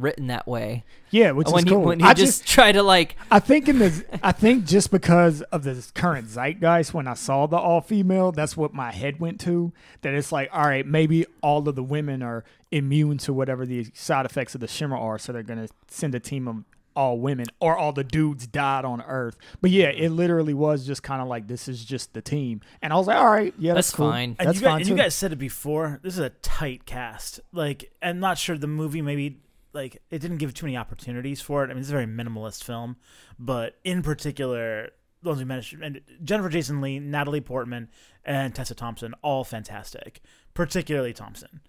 [0.00, 1.82] written that way Yeah, which when is he cool.
[1.82, 5.42] when he I just, try to like I think in the I think just because
[5.42, 9.40] of the current zeitgeist when I saw the all female, that's what my head went
[9.42, 9.72] to.
[10.02, 13.86] That it's like, all right, maybe all of the women are immune to whatever the
[13.94, 16.64] side effects of the shimmer are, so they're gonna send a team of
[16.96, 19.36] all women, or all the dudes died on Earth.
[19.60, 22.92] But yeah, it literally was just kind of like this is just the team, and
[22.92, 24.10] I was like, all right, yeah, that's, That's cool.
[24.10, 24.36] fine.
[24.40, 26.00] And, That's you guys, fine and you guys said it before.
[26.02, 27.40] This is a tight cast.
[27.52, 29.38] Like, I'm not sure the movie maybe
[29.72, 31.66] like it didn't give too many opportunities for it.
[31.70, 32.96] I mean, it's a very minimalist film,
[33.38, 34.90] but in particular,
[35.22, 37.88] the ones we mentioned, and Jennifer Jason Lee, Natalie Portman,
[38.24, 40.20] and Tessa Thompson, all fantastic.
[40.54, 41.60] Particularly Thompson,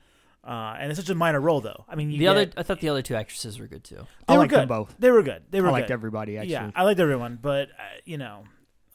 [0.44, 1.86] uh, and it's such a minor role though.
[1.88, 4.08] I mean, you The get- other, I thought the other two actresses were good too.
[4.28, 4.60] they I were like good.
[4.62, 4.96] them both.
[4.98, 5.44] They were good.
[5.52, 5.94] They were I liked good.
[5.94, 6.54] everybody actually.
[6.54, 8.44] Yeah, I liked everyone, but uh, you know,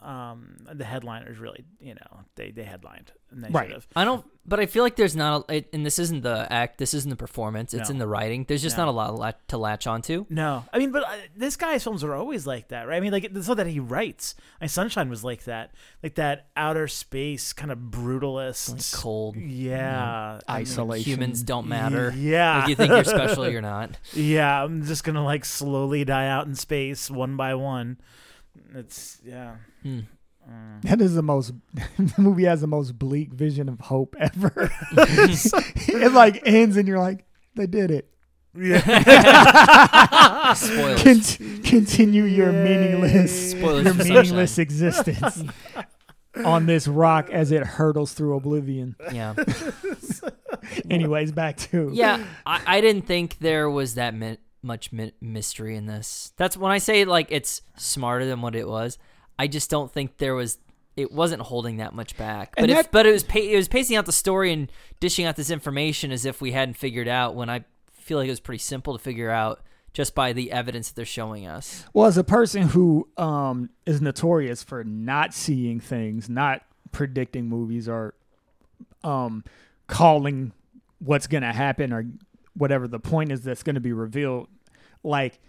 [0.06, 3.64] um, the headliners really, you know, they they headlined and they Right.
[3.66, 3.86] should have.
[3.96, 6.78] I don't, but I feel like there's not, a, it, and this isn't the act,
[6.78, 7.94] this isn't the performance, it's No.
[7.94, 8.44] in the writing.
[8.46, 8.84] There's just No.
[8.84, 10.24] not a lot la- to latch onto.
[10.30, 12.96] No, I mean, but uh, this guy's films are always like that, right?
[12.98, 14.36] I mean, like it's not that he writes.
[14.60, 19.36] My Sunshine was like that, like that outer space kind of brutalist, Like cold.
[19.36, 21.10] Yeah, I mean, Isolation.
[21.14, 22.14] Humans don't matter.
[22.16, 23.98] Yeah, Like you think you're special, you're not.
[24.14, 27.98] yeah, I'm just gonna like slowly die out in space one by one.
[28.74, 29.56] It's yeah.
[29.86, 30.00] Hmm.
[30.82, 31.52] That is the most.
[31.98, 34.70] the movie has the most bleak vision of hope ever.
[34.92, 38.08] it like ends, and you're like, they did it.
[38.58, 38.78] Yeah.
[40.54, 41.02] Spoilers.
[41.36, 44.62] Con- continue your meaningless, Spoilers your for meaningless Sunshine.
[44.62, 45.42] existence
[46.44, 48.96] on this rock as it hurtles through oblivion.
[49.12, 49.34] Yeah.
[50.90, 55.76] Anyways, back to Yeah, I, I didn't think there was that mi- much mi- mystery
[55.76, 56.32] in this.
[56.36, 58.98] That's when I say like it's smarter than what it was.
[59.38, 60.58] I just don't think there was.
[60.96, 62.54] It wasn't holding that much back.
[62.56, 65.26] But And if, but it was pa- it was pacing out the story and dishing
[65.26, 67.34] out this information as if we hadn't figured out.
[67.34, 69.60] When I feel like it was pretty simple to figure out
[69.92, 71.84] just by the evidence that they're showing us.
[71.94, 77.88] Well, as a person who um, is notorious for not seeing things, not predicting movies,
[77.88, 78.14] or
[79.02, 79.42] um,
[79.86, 80.52] calling
[80.98, 82.06] what's going to happen, or
[82.54, 84.48] whatever the point is that's going to be revealed,
[85.02, 85.40] like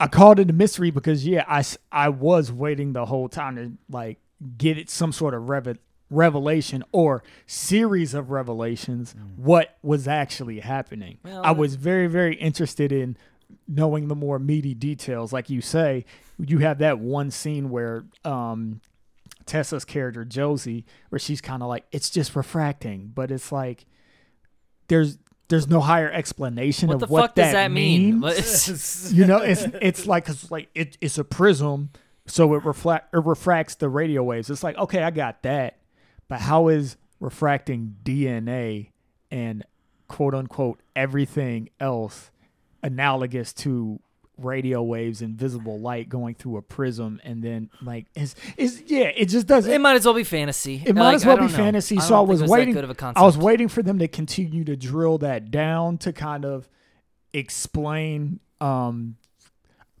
[0.00, 3.72] I called it a mystery because yeah, I I was waiting the whole time to
[3.90, 4.18] like
[4.58, 5.78] get it some sort of rev-
[6.10, 11.18] revelation or series of revelations what was actually happening.
[11.24, 13.16] Well, I was very very interested in
[13.68, 16.04] knowing the more meaty details like you say
[16.38, 18.80] you have that one scene where um
[19.44, 23.84] Tessa's character Josie where she's kind of like it's just refracting but it's like
[24.88, 25.18] there's
[25.52, 28.20] there's no higher explanation What of the what fuck does that mean?
[28.20, 31.90] means What is- you know, it's it's like it's like it, it's a prism,
[32.26, 34.48] so it reflect it refracts the radio waves.
[34.50, 35.76] It's like okay, I got that,
[36.28, 38.88] but how is refracting DNA
[39.30, 39.64] and
[40.08, 42.30] quote unquote everything else
[42.82, 44.00] analogous to
[44.44, 49.10] radio waves and visible light going through a prism and then like is is yeah
[49.16, 50.82] it just doesn't it might as well be fantasy.
[50.84, 51.48] it might Like, as well be know.
[51.48, 51.98] fantasy.
[51.98, 52.74] I so I think was waiting.
[52.74, 56.12] good of a I was waiting for them to continue to drill that down to
[56.12, 56.68] kind of
[57.32, 58.40] explain.
[58.60, 59.16] Um,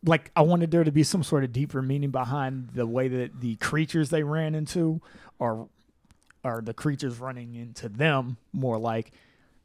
[0.04, 3.40] like I wanted there to be some sort of deeper meaning behind the way that
[3.40, 5.00] the creatures they ran into,
[5.38, 5.68] or
[6.44, 9.12] or the creatures running into them, more like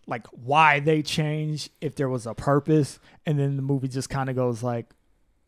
[0.07, 4.29] like why they change if there was a purpose, and then the movie just kind
[4.29, 4.87] of goes like,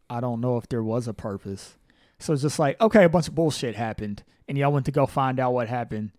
[0.09, 1.77] I don't know if there was a purpose.
[2.19, 5.05] So it's just like, okay, a bunch of bullshit happened, and y'all went to go
[5.05, 6.11] find out what happened,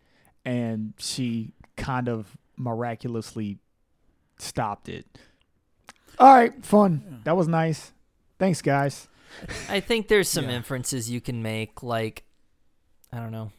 [0.44, 3.58] and she kind of miraculously
[4.38, 5.06] stopped it.
[6.18, 7.20] All right, fun.
[7.24, 7.92] That was nice.
[8.38, 9.06] Thanks, guys.
[9.68, 10.56] I think there's some Yeah.
[10.56, 12.24] inferences you can make, like,
[13.12, 13.52] I don't know.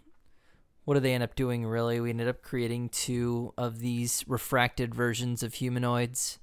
[0.84, 2.00] What do they end up doing, really?
[2.00, 6.39] We ended up creating two of these refracted versions of humanoids,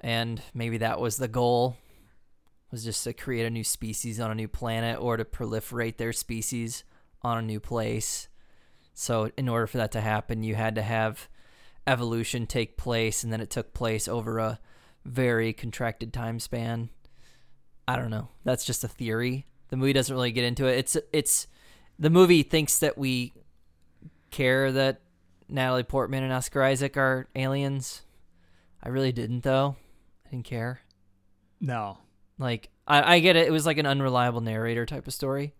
[0.00, 1.76] and maybe that was the goal,
[2.70, 6.12] was just to create a new species on a new planet or to proliferate their
[6.12, 6.82] species
[7.22, 8.28] on a new place.
[8.94, 11.28] So, in order for that to happen, you had to have
[11.86, 14.60] evolution take place, and then it took place over a
[15.04, 16.88] very contracted time span.
[17.86, 18.28] I don't know.
[18.44, 19.46] That's just a theory.
[19.68, 20.78] The movie doesn't really get into it.
[20.78, 21.46] It's it's
[21.98, 23.32] the movie thinks that we
[24.34, 25.00] care that
[25.48, 28.02] Natalie Portman and Oscar Isaac are aliens.
[28.82, 29.76] I really didn't though.
[30.26, 30.80] I didn't care.
[31.60, 31.98] No.
[32.38, 33.46] Like I, I get it.
[33.46, 35.54] It was like an unreliable narrator type of story.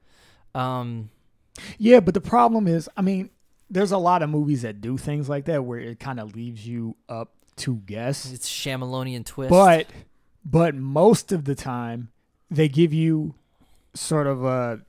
[0.55, 1.11] Um,
[1.79, 3.31] Yeah, but the problem is, I mean,
[3.71, 6.67] there's a lot of movies that do things like that where it kind of leaves
[6.67, 8.31] you up to guess.
[8.33, 9.51] it's Shyamalanian twist.
[9.51, 9.87] But
[10.45, 12.11] but most of the time
[12.51, 13.35] they give you
[13.95, 14.81] sort of a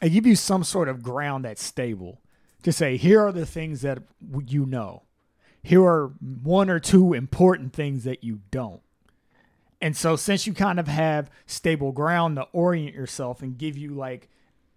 [0.00, 2.20] they give you some sort of ground that's stable
[2.64, 4.02] to say here are the things that
[4.46, 5.02] you know.
[5.62, 8.82] Here are one or two important things that you don't.
[9.80, 13.90] And so since you kind of have stable ground to orient yourself and give you
[13.90, 14.28] like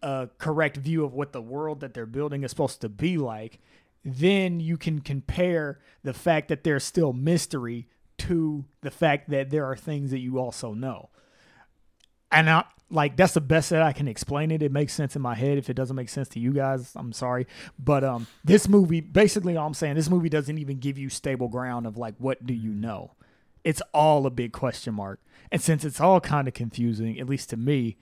[0.01, 3.59] a correct view of what the world that they're building is supposed to be like,
[4.03, 9.65] then you can compare the fact that there's still mystery to the fact that there
[9.65, 11.09] are things that you also know.
[12.31, 14.61] And like that's the best that I can explain it.
[14.63, 15.57] It makes sense in my head.
[15.57, 17.45] If it doesn't make sense to you guys, I'm sorry.
[17.77, 21.49] But um this movie basically all I'm saying this movie doesn't even give you stable
[21.49, 23.11] ground of like what do you know.
[23.63, 25.19] it's all a big question mark.
[25.51, 27.97] And since it's all kind of confusing, at least to me,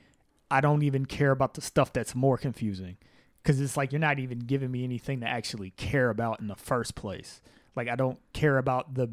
[0.51, 2.97] I don't even care about the stuff that's more confusing
[3.41, 6.55] because it's like you're not even giving me anything to actually care about in the
[6.55, 7.41] first place.
[7.75, 9.09] Like I don't care about the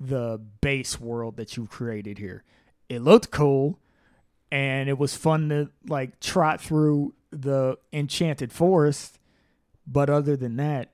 [0.00, 2.42] the base world that you've created here.
[2.88, 3.78] It looked cool
[4.54, 9.18] and it was fun to like trot through the enchanted forest,
[9.84, 10.92] but other than that,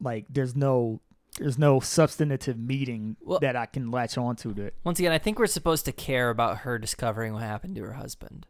[0.00, 1.02] like there's no
[1.38, 4.74] there's no substantive meeting Well- that I can latch onto to it.
[4.84, 7.92] Once again, I think we're supposed to care about her discovering what happened to her
[7.92, 8.46] husband.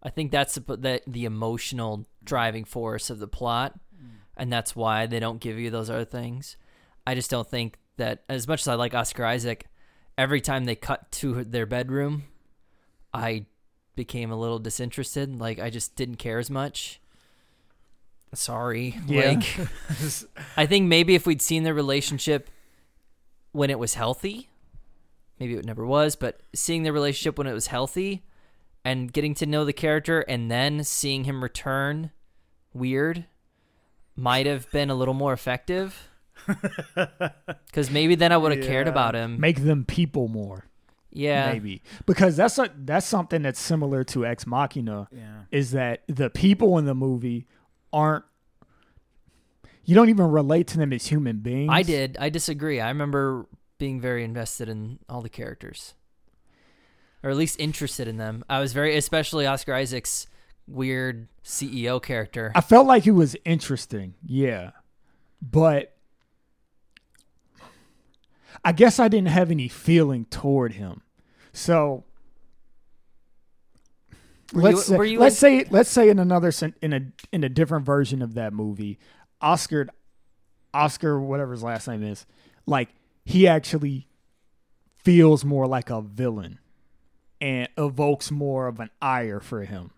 [0.00, 4.10] I think that's the the, the emotional driving force of the plot, mm.
[4.36, 6.56] and that's why they don't give you those other things.
[7.04, 9.66] I just don't think that as much as I like Oscar Isaac,
[10.16, 12.24] every time they cut to their bedroom,
[13.12, 13.46] I
[13.94, 15.38] became a little disinterested.
[15.38, 17.00] Like I just didn't care as much.
[18.34, 18.98] Sorry.
[19.06, 19.30] Yeah.
[19.30, 19.68] Like
[20.56, 22.50] I think maybe if we'd seen the relationship
[23.52, 24.48] when it was healthy,
[25.38, 28.22] maybe it never was, but seeing the relationship when it was healthy
[28.84, 32.10] and getting to know the character and then seeing him return
[32.72, 33.26] weird
[34.16, 36.08] might have been a little more effective.
[37.66, 39.40] Because maybe then I would have cared about him.
[39.40, 40.66] Make them people more,
[41.12, 41.52] yeah.
[41.52, 45.08] maybe because that's a, that's something that's similar to Ex Machina.
[45.12, 45.42] Yeah.
[45.50, 47.46] is that the people in the movie
[47.92, 48.24] aren't
[49.84, 51.70] you don't even relate to them as human beings.
[51.72, 52.16] I did.
[52.20, 52.80] I disagree.
[52.80, 53.46] I remember
[53.78, 55.94] being very invested in all the characters,
[57.22, 58.44] or at least interested in them.
[58.48, 60.28] I was very, especially Oscar Isaac's
[60.68, 62.52] weird CEO character.
[62.54, 64.70] I felt like he was interesting, yeah.
[65.40, 65.91] But
[68.64, 71.02] I guess I didn't have any feeling toward him.
[71.52, 72.04] So
[74.52, 77.00] Were let's you- say, let's in- say let's say in another in a
[77.32, 78.98] in a different version of that movie,
[79.40, 79.88] Oscar
[80.74, 82.26] Oscar whatever his last name is,
[82.66, 82.90] like
[83.24, 84.08] he actually
[84.96, 86.58] feels more like a villain
[87.40, 89.90] and evokes more of an ire for him.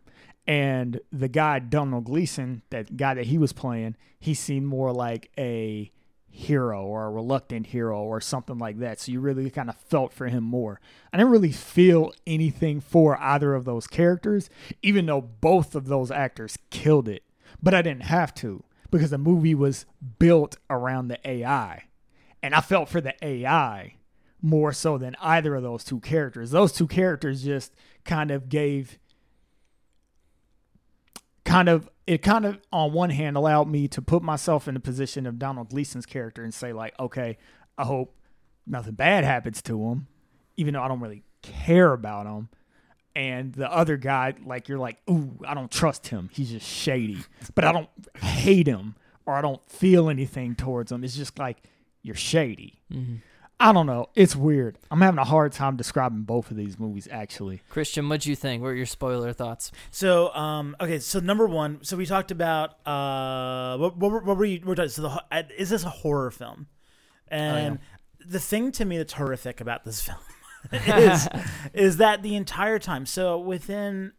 [0.47, 5.31] And the guy Domhnall Gleeson, that guy that he was playing, he seemed more like
[5.38, 5.90] a
[6.35, 8.99] hero or a reluctant hero or something like that.
[8.99, 10.81] So you really kind of felt for him more.
[11.12, 14.51] I didn't really feel anything for either of those characters,
[14.83, 17.23] even though both of those actors killed it.
[17.62, 19.87] But I didn't have to because the movie was
[20.18, 21.85] built around the AI.
[22.42, 23.94] And I felt for the AI
[24.42, 26.51] more so than either of those two characters.
[26.51, 27.73] Those two characters just
[28.05, 28.99] kind of gave
[31.44, 34.80] kind of it kind of on one hand allowed me to put myself in the
[34.80, 37.38] position of Domhnall Gleeson's character and say like, okay,
[37.78, 38.14] I hope
[38.66, 40.07] nothing bad happens to him,
[40.57, 42.48] even though I don't really care about him.
[43.16, 46.28] And the other guy, like you're like, ooh, I don't trust him.
[46.33, 47.18] He's just shady.
[47.54, 51.04] But I don't hate him or I don't feel anything towards him.
[51.04, 51.59] It's just like
[52.02, 52.80] you're shady.
[52.92, 53.20] Mhm.
[53.61, 54.11] I don't know.
[54.14, 54.79] It's weird.
[54.90, 57.62] I'm having a hard time describing both of these movies actually.
[57.71, 58.62] Christian, what'd you think?
[58.62, 59.71] What were your spoiler thoughts?
[59.90, 64.37] So, um, okay, so number one, so we talked about uh, what, what, were- what
[64.37, 64.61] were you?
[64.64, 66.67] We're talking, so the, ho- uh, is this a horror film?
[67.29, 67.79] And
[68.27, 70.19] the thing to me that's horrific about this film
[70.73, 71.29] is
[71.73, 73.07] is that the entire time.
[73.07, 74.12] So within,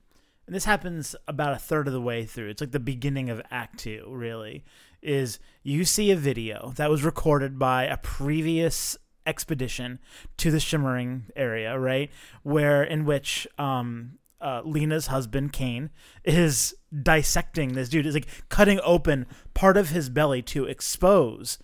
[0.47, 2.49] and this happens about a third of the way through.
[2.49, 4.05] It's like the beginning of Act Two.
[4.09, 4.63] Really,
[5.01, 9.99] is you see a video that was recorded by a previous expedition
[10.37, 12.11] to the shimmering area, right?
[12.43, 15.89] Where in which um uh, Lena's husband Kane
[16.23, 21.57] is dissecting this dude, is like cutting open part of his belly to expose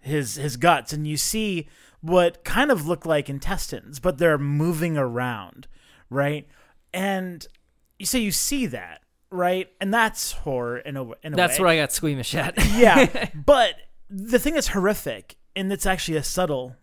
[0.00, 1.66] his his guts, and you see
[2.00, 5.66] what kind of look like intestines, but they're moving around,
[6.10, 6.46] right?
[6.92, 7.46] And
[7.98, 9.00] you say you see that,
[9.30, 9.68] right?
[9.80, 12.54] And that's horror in a in a That's way what I got squeamish at.
[12.74, 13.74] yeah but
[14.10, 16.76] the thing that's horrific and it's actually a subtle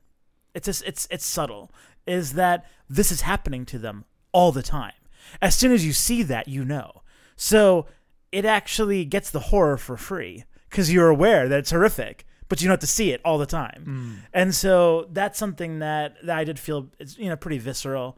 [0.53, 1.71] it's just, it's it's subtle
[2.05, 4.93] is that this is happening to them all the time
[5.41, 7.01] as soon as you see that you know
[7.35, 7.85] so
[8.31, 12.67] it actually gets the horror for free because you're aware that it's horrific but you
[12.67, 14.27] don't have to see it all the time mm.
[14.33, 18.17] and so that's something that, that i did feel it's you know pretty visceral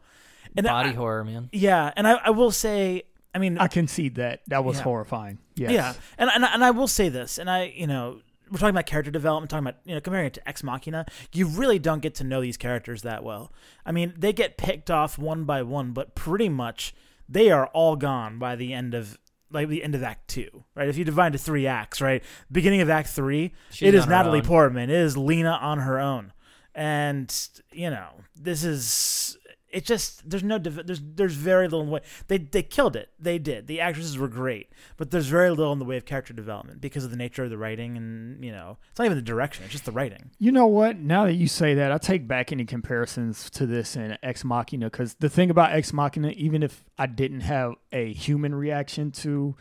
[0.56, 1.48] and Body I- horror, man.
[1.52, 3.02] yeah and I, I will say
[3.34, 4.40] i mean I concede that.
[4.46, 4.84] That was Yeah.
[4.84, 5.38] horrifying.
[5.54, 5.70] Yes.
[5.70, 8.86] yeah, and, and and I will say this, and I you know we're talking about
[8.86, 11.06] character development, talking about you know comparing it to Ex Machina.
[11.32, 13.52] You really don't get to know these characters that well.
[13.84, 16.94] I mean, they get picked off one by one, but pretty much
[17.28, 19.18] they are all gone by the end of
[19.50, 20.88] like the end of Act Two, right?
[20.88, 22.22] If you divide into three acts, right?
[22.50, 24.44] Beginning of Act Three, She's it is Natalie own.
[24.44, 26.32] Portman, it is Lena on her own,
[26.74, 27.34] and
[27.72, 29.36] you know this is
[29.76, 33.10] it just there's no there's there's very little in the way they they killed it.
[33.18, 33.66] They did.
[33.66, 37.04] The actresses were great, but there's very little in the way of character development because
[37.04, 39.64] of the nature of the writing and you know it's not even the direction.
[39.64, 40.30] It's just the writing.
[40.38, 40.98] You know what?
[40.98, 44.86] Now that you say that, I take back any comparisons to this in Ex Machina
[44.86, 49.56] because the thing about Ex Machina, even if I didn't have a human reaction to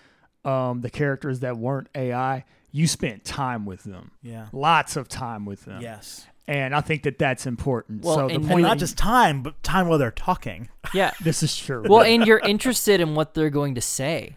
[0.45, 4.47] um, the characters that weren't AI, you spent time with them, Yeah.
[4.53, 5.81] lots of time with them.
[5.81, 6.25] Yes.
[6.47, 8.03] And I think that that's important.
[8.03, 10.69] Well, so the and- And point, not just time, but time while they're talking.
[10.93, 11.11] Yeah.
[11.23, 11.83] this is true.
[11.87, 14.35] Well, and you're interested in what they're going to say.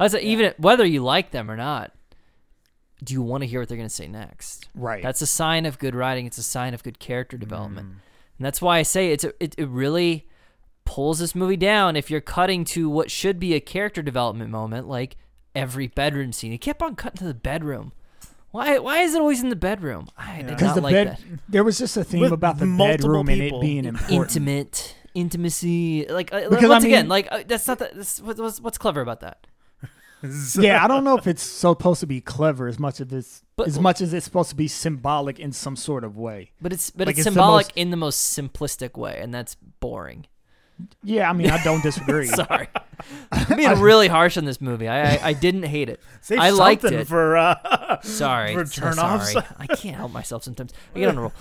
[0.00, 1.92] I was like, even whether you like them or not,
[3.04, 4.68] do you want to hear what they're going to say next?
[4.74, 5.02] right.
[5.02, 6.26] That's a sign of good writing.
[6.26, 7.40] It's a sign of good character Mm.
[7.40, 9.54] development, and that's why I say it's a, it.
[9.58, 10.28] It really
[10.84, 14.88] pulls this movie down if you're cutting to what should be a character development moment,
[14.88, 15.16] like
[15.54, 16.50] every bedroom scene.
[16.52, 17.92] You kept on cutting to the bedroom.
[18.52, 18.78] Why?
[18.78, 20.08] Why is it always in the bedroom?
[20.16, 21.38] I did because not the like bed, that.
[21.48, 23.58] there was just a theme With about the multiple bedroom and people.
[23.58, 24.10] it being important.
[24.12, 28.20] Intimate intimacy, like uh, Because, I once again, mean- like uh, that's not the, that's,
[28.20, 29.46] what, what's, what's clever about that?
[30.58, 33.66] yeah, I don't know if it's supposed to be clever as much as it's But-
[33.68, 36.52] as much as it's supposed to be symbolic in some sort of way.
[36.60, 39.34] But it's but Like, it's it's the symbolic most- in the most simplistic way, and
[39.34, 40.26] that's boring.
[41.02, 42.26] Yeah, I mean, I don't disagree.
[42.28, 42.68] Sorry,
[43.32, 44.88] I'm being really harsh on this movie.
[44.88, 46.00] I I, I didn't hate it.
[46.20, 47.06] Save I liked it.
[47.06, 49.32] for uh, Sorry, For so turn-offs.
[49.32, 49.46] sorry.
[49.58, 50.72] I can't help myself sometimes.
[50.94, 51.32] I get on a roll.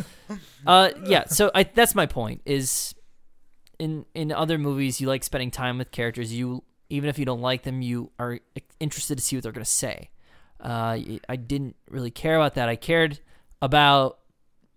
[0.65, 1.25] Uh, yeah.
[1.25, 2.41] So I, that's my point.
[2.45, 2.93] Is
[3.79, 6.33] in in other movies you like spending time with characters.
[6.33, 8.39] You even if you don't like them, you are
[8.79, 10.09] interested to see what they're going to say.
[10.59, 10.97] Uh,
[11.29, 12.69] I didn't really care about that.
[12.69, 13.19] I cared
[13.61, 14.19] about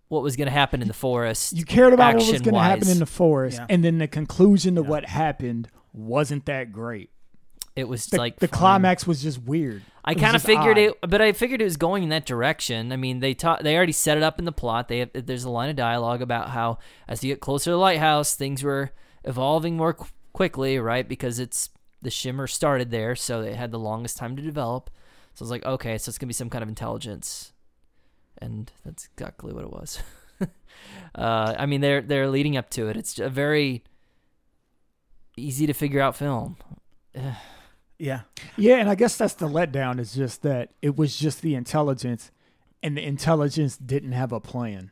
[0.09, 1.53] what was going to happen in the forest.
[1.55, 3.67] You cared about what was going to happen in the forest, Yeah.
[3.69, 4.89] and then the conclusion to Yeah.
[4.89, 7.11] what happened wasn't that great.
[7.77, 8.59] It was The, like the fine.
[8.59, 9.83] climax was just weird.
[10.05, 10.97] I kind of figured odd.
[11.03, 12.93] it, but I figured it was going in that direction.
[12.93, 14.89] I mean, they taught, they already set it up in the plot.
[14.89, 16.79] They have, there's a line of dialogue about how
[17.09, 18.91] as you get closer to the lighthouse, things were
[19.25, 21.09] evolving more qu- quickly, right?
[21.09, 21.71] Because it's
[22.03, 24.91] the shimmer started there, so it had the longest time to develop.
[25.33, 27.53] So I was like, okay, so it's gonna be some kind of intelligence,
[28.39, 30.01] and that's exactly what it was.
[31.15, 32.97] uh, I mean, they're they're leading up to it.
[32.97, 33.83] It's a very
[35.37, 36.57] easy to figure out film.
[37.99, 38.23] yeah.
[38.57, 42.31] Yeah, and I guess that's the letdown is just that it was just the intelligence,
[42.83, 44.91] and the intelligence didn't have a plan.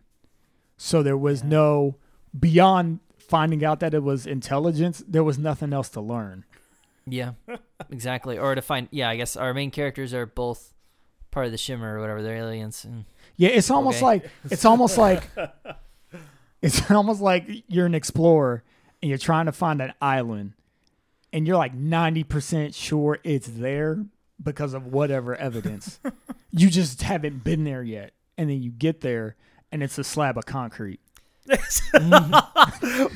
[0.77, 1.49] So there was Yeah.
[1.49, 1.97] no
[2.39, 5.03] beyond finding out that it was intelligence.
[5.07, 6.45] There was nothing else to learn.
[7.07, 7.33] Yeah,
[7.91, 8.39] exactly.
[8.39, 10.73] Or to find, yeah, I guess our main characters are both
[11.31, 12.23] part of the Shimmer or whatever.
[12.23, 12.87] They're aliens.
[12.89, 13.05] Mm.
[13.37, 14.05] Yeah, it's almost Okay.
[14.07, 15.29] like it's almost like
[16.63, 18.63] it's almost like you're an explorer
[19.03, 20.53] and you're trying to find an island
[21.33, 24.05] and you're like 90% sure it's there
[24.43, 25.99] because of whatever evidence.
[26.51, 28.13] you just haven't been there yet.
[28.39, 29.37] And then you get there
[29.71, 31.01] and it's a slab of concrete.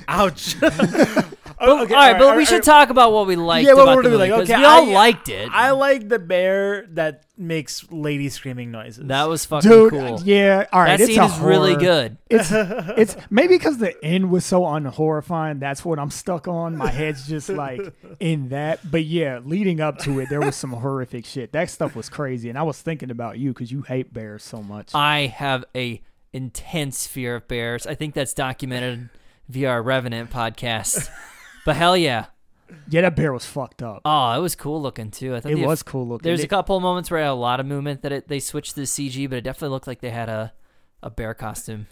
[0.09, 0.57] Ouch.
[1.59, 3.97] But, oh, all right, but we should talk about what we liked Yeah, what about
[3.97, 4.41] were the we movie like?
[4.41, 5.49] 'cause Okay, we all I- liked it.
[5.51, 9.07] I like the bear that makes lady screaming noises.
[9.07, 10.21] that was fucking Dude, cool.
[10.25, 10.99] yeah, all right.
[10.99, 11.81] that it's scene a is really horror.
[11.85, 12.19] good.
[12.29, 15.59] It's it's maybe because the end was so unhorrifying.
[15.59, 16.77] That's what I'm stuck on.
[16.77, 17.81] My head's just like
[18.21, 18.91] in that.
[18.91, 21.53] But yeah, leading up to it, there was some horrific shit.
[21.53, 24.63] That stuff was crazy, and I was thinking about you because you hate bears so
[24.63, 24.91] much.
[24.95, 27.87] I have a intense fear of bears.
[27.87, 29.09] I think that's documented
[29.49, 31.09] via our Revenant podcast.
[31.67, 32.27] but hell yeah.
[32.89, 34.01] yeah, that bear was fucked up.
[34.07, 35.35] Oh, it was cool looking too.
[35.35, 36.25] I thought it the- was cool looking.
[36.25, 38.41] There's a couple of moments where I had a lot of movement that it, they
[38.41, 40.53] switched to the CG, but it definitely looked like they had a,
[41.03, 41.87] a bear costume.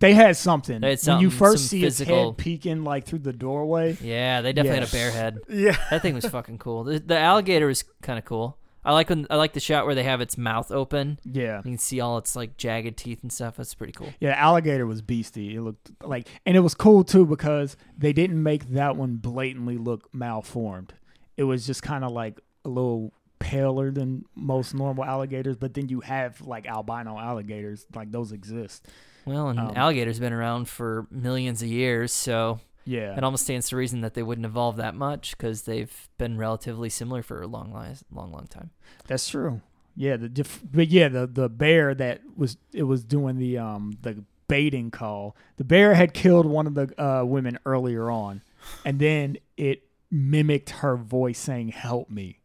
[0.00, 0.80] they had something.
[0.80, 3.96] They had when you first see physical- its head peeking like through the doorway.
[4.00, 4.84] Yeah, they definitely Yeah.
[4.84, 5.38] had a bear head.
[5.48, 5.76] yeah.
[5.90, 6.84] That thing was fucking cool.
[6.84, 8.58] The, the alligator was kind of cool.
[8.84, 11.18] I like when I like the shot where they have its mouth open.
[11.24, 11.58] Yeah.
[11.58, 13.56] You can see all its like jagged teeth and stuff.
[13.56, 14.12] That's pretty cool.
[14.20, 15.54] Yeah, alligator was beastie.
[15.54, 19.78] It looked like, and it was cool too because they didn't make that one blatantly
[19.78, 20.94] look malformed.
[21.36, 25.88] It was just kind of like a little paler than most normal alligators, but then
[25.88, 28.86] you have like albino alligators, like those exist.
[29.24, 33.68] Well, and Um, alligators been around for millions of years, so Yeah, it almost stands
[33.68, 37.46] to reason that they wouldn't evolve that much because they've been relatively similar for a
[37.46, 37.72] long,
[38.10, 38.70] long, long time.
[39.06, 39.60] that's true.
[39.94, 43.98] Yeah, the diff- but yeah, the the bear that was it was doing the um
[44.02, 45.36] the baiting call.
[45.56, 48.42] The bear had killed one of the uh, women earlier on,
[48.84, 52.38] and then it mimicked her voice saying "Help me."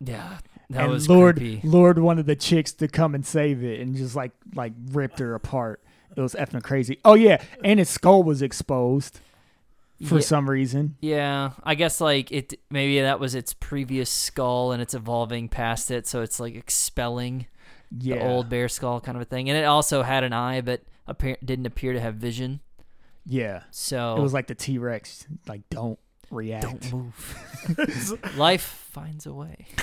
[0.00, 0.38] Yeah,
[0.70, 1.66] that and was lured creepy.
[1.66, 5.18] lured one of the chicks to come and save it, and just like like ripped
[5.18, 5.82] her apart.
[6.14, 6.98] It was effing crazy.
[7.06, 9.18] Oh yeah, and its skull was exposed
[10.04, 10.20] for Yeah.
[10.22, 10.96] some reason.
[11.00, 12.54] Yeah, I guess like it.
[12.70, 17.46] Maybe that was its previous skull, and it's evolving past it, so it's like expelling
[17.90, 19.48] Yeah, the old bear skull kind of a thing.
[19.48, 22.60] And it also had an eye, but appear- didn't appear to have vision.
[23.26, 23.62] Yeah.
[23.70, 25.98] So It was like the T Rex, like don't
[26.30, 26.90] react.
[26.90, 28.18] don't move.
[28.36, 29.66] Life finds a way.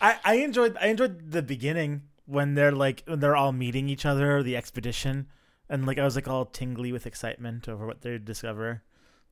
[0.00, 4.04] I, I enjoyed I enjoyed the beginning when they're like when they're all meeting each
[4.06, 5.26] other, the expedition,
[5.72, 8.82] and like I was like all tingly with excitement over what they'd discover.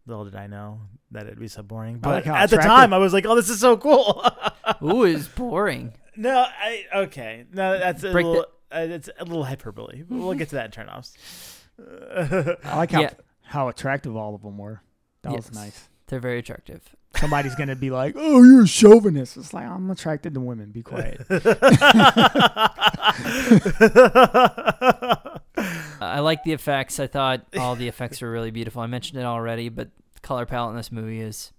[0.07, 0.80] Little did I know
[1.12, 1.99] that it'd be so boring.
[1.99, 4.24] But like how at the time, I was like, "Oh, this is so cool."
[4.82, 5.93] Ooh, it's boring.
[6.16, 7.45] no, I okay.
[7.53, 8.47] No, that's a Break little.
[8.72, 10.05] Uh, it's a little hyperbole.
[10.09, 11.12] We'll get to that in turnoffs.
[12.64, 13.11] I like how Yeah.
[13.43, 14.82] how attractive all of them were.
[15.22, 15.88] That was nice.
[16.07, 16.80] They're very attractive.
[17.16, 20.70] Somebody's gonna be like, "Oh, you're a chauvinist." It's like I'm attracted to women.
[20.70, 21.20] Be quiet.
[26.11, 26.98] I like the effects.
[27.00, 28.82] I thought all the effects were really beautiful.
[28.82, 31.52] I mentioned it already, but the color palette in this movie is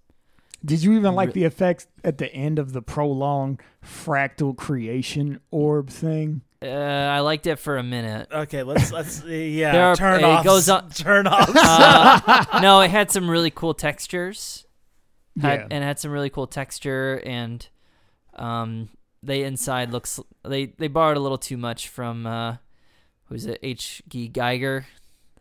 [0.63, 5.89] Did you even like the effects at the end of the prolonged fractal creation orb
[5.89, 6.41] thing?
[6.63, 8.27] uh, I liked it for a minute.
[8.31, 9.71] okay, let's let's yeah.
[9.71, 10.43] There are- turn it off.
[10.45, 11.49] goes on- Turn off.
[11.55, 14.65] Uh, no, it had some really cool textures.
[15.41, 15.67] Had, Yeah.
[15.71, 17.65] and had some really cool texture and
[18.35, 18.89] um
[19.23, 22.57] they inside looks they they borrowed a little too much from uh
[23.31, 24.03] who's it H.
[24.07, 24.29] G.
[24.29, 24.83] Giger,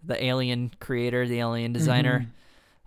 [0.02, 2.26] the alien creator, the alien designer.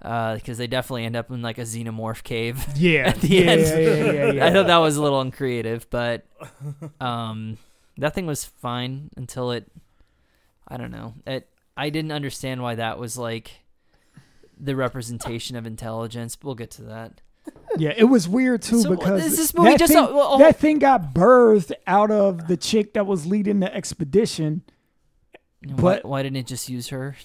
[0.02, 2.66] Uh, because they definitely end up in like a xenomorph cave.
[2.76, 3.08] Yeah.
[3.08, 3.62] at the yeah, end.
[3.62, 4.46] Yeah, yeah.
[4.46, 6.26] I thought that was a little uncreative, but
[7.00, 7.58] um,
[7.98, 9.72] that thing was fine until it.
[10.68, 11.14] I don't know.
[11.26, 11.48] It.
[11.78, 13.64] I didn't understand why that was like
[14.60, 16.38] the representation of intelligence.
[16.44, 17.22] We'll get to that.
[17.78, 20.38] Yeah, it was weird too So, because is this movie that just thing, a- oh.
[20.38, 24.64] that thing got birthed out of the chick that was leading the expedition.
[25.66, 27.16] But- why, why didn't it just use her?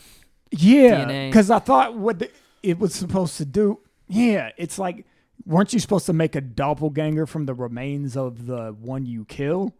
[0.50, 2.30] Yeah, because I thought what the,
[2.62, 3.80] it was supposed to do.
[4.08, 5.04] Yeah, it's like
[5.44, 9.74] weren't you supposed to make a doppelganger from the remains of the one you kill?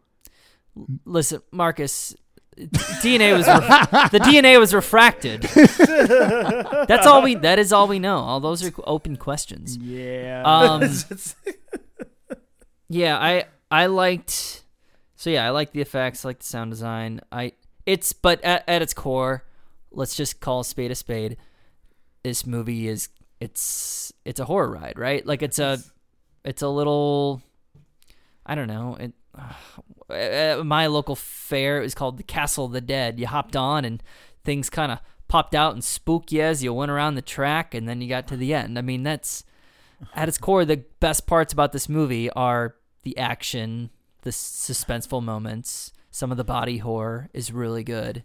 [1.05, 2.15] Listen, Marcus.
[2.57, 5.43] DNA was ref- the DNA was refracted.
[6.89, 7.37] That's all we.
[7.37, 8.19] That is all we know.
[8.19, 9.77] All those are open questions.
[9.77, 10.43] Yeah.
[10.45, 10.83] Um,
[12.89, 14.65] yeah, I I liked.
[15.17, 17.21] So yeah, I like the effects, I like the sound design.
[17.31, 17.53] I
[17.89, 19.45] it's but at, at its core,
[19.91, 21.39] let's just call a spade a spade.
[22.23, 23.09] This movie is
[23.41, 25.25] it's it's a horror ride, right?
[25.25, 25.79] Like it's a
[26.45, 27.41] it's a little
[28.45, 28.97] I don't know.
[29.01, 29.13] It,
[30.11, 33.19] uh, my local fair it was called the Castle of the Dead.
[33.19, 34.03] You hopped on and
[34.45, 37.89] things kind of popped out and spooked you as you went around the track, and
[37.89, 38.79] then you got to the end.
[38.79, 39.45] I mean, that's
[40.15, 43.89] at its core the best parts about this movie are the action,
[44.23, 45.93] the suspenseful moments.
[46.19, 48.25] Some of the body horror is really good,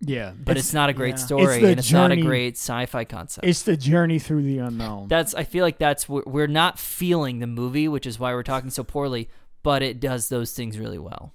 [0.00, 1.24] yeah, but it's, not a great yeah.
[1.24, 3.46] story, It's and it's not a great sci-fi concept.
[3.46, 5.06] it's the journey through the unknown.
[5.06, 8.42] That's I feel like that's we're, we're not feeling the movie, which is why we're
[8.42, 9.28] talking so poorly.
[9.62, 11.32] But it does those things really well.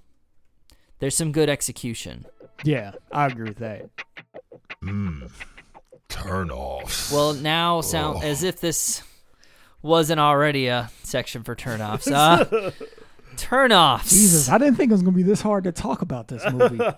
[0.98, 2.26] There's some good execution.
[2.62, 3.88] yeah, I agree with that.
[4.82, 5.30] Mmm.
[6.10, 7.10] Turn off.
[7.10, 9.02] Well, now sound as if this
[9.80, 12.12] wasn't already a section for turnoffs.
[12.12, 12.72] Uh,
[13.36, 14.08] turnoffs.
[14.10, 16.80] Jesus, I didn't think it was gonna be this hard to talk about this movie.
[16.84, 16.96] all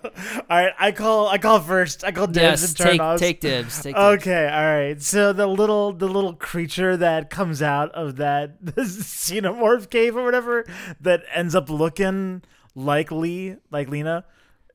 [0.49, 2.05] right, I call I call first.
[2.05, 3.21] I call dibs Yes, and take turn-offs.
[3.21, 3.83] take dibs.
[3.83, 4.23] Take dibs.
[4.23, 5.03] Okay, all right.
[5.03, 10.65] So the little the little creature that comes out of that xenomorph cave or whatever
[11.01, 12.43] that ends up looking
[12.75, 14.25] like Lee, like Lena,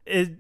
[0.06, 0.32] it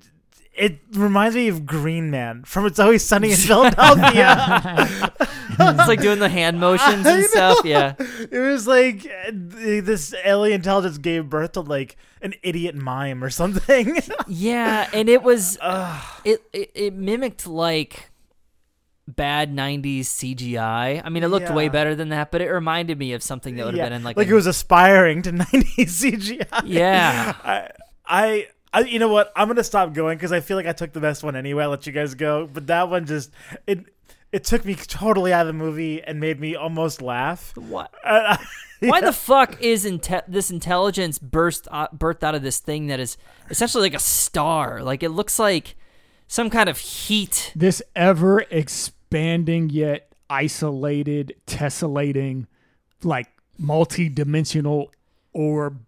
[0.56, 5.12] it reminds me of Green Man from It's Always Sunny in Philadelphia.
[5.80, 7.64] It's like doing the hand motions and stuff.
[7.66, 7.96] Yeah.
[8.00, 13.30] it was like uh, this alien intelligence gave birth to like an idiot mime or
[13.30, 13.98] something.
[14.28, 15.58] Yeah, and it was
[16.24, 18.10] it, it it mimicked like
[19.08, 21.02] bad 90s CGI.
[21.04, 23.66] I mean, it looked way better than that, but it reminded me of something that
[23.66, 25.76] would have Yeah, been in like like it was aspiring to 90s
[26.48, 26.62] CGI.
[26.66, 27.34] Yeah.
[27.44, 27.70] I,
[28.06, 29.32] I, I, you know what?
[29.36, 31.64] I'm gonna stop going because I feel like I took the best one anyway.
[31.64, 33.32] I'll let you guys go, but that one just
[33.68, 33.86] it
[34.34, 37.56] it took me totally out of the movie and made me almost laugh.
[37.56, 38.36] what Uh,
[38.82, 43.00] Why the fuck is inte- this intelligence burst out, birthed out of this thing that
[43.00, 43.16] is
[43.50, 44.82] essentially like a star?
[44.84, 45.76] Like it looks like
[46.28, 47.54] some kind of heat.
[47.56, 52.48] this ever expanding yet isolated, tessellating,
[53.04, 53.28] like
[53.58, 54.92] multi-dimensional
[55.34, 55.80] orb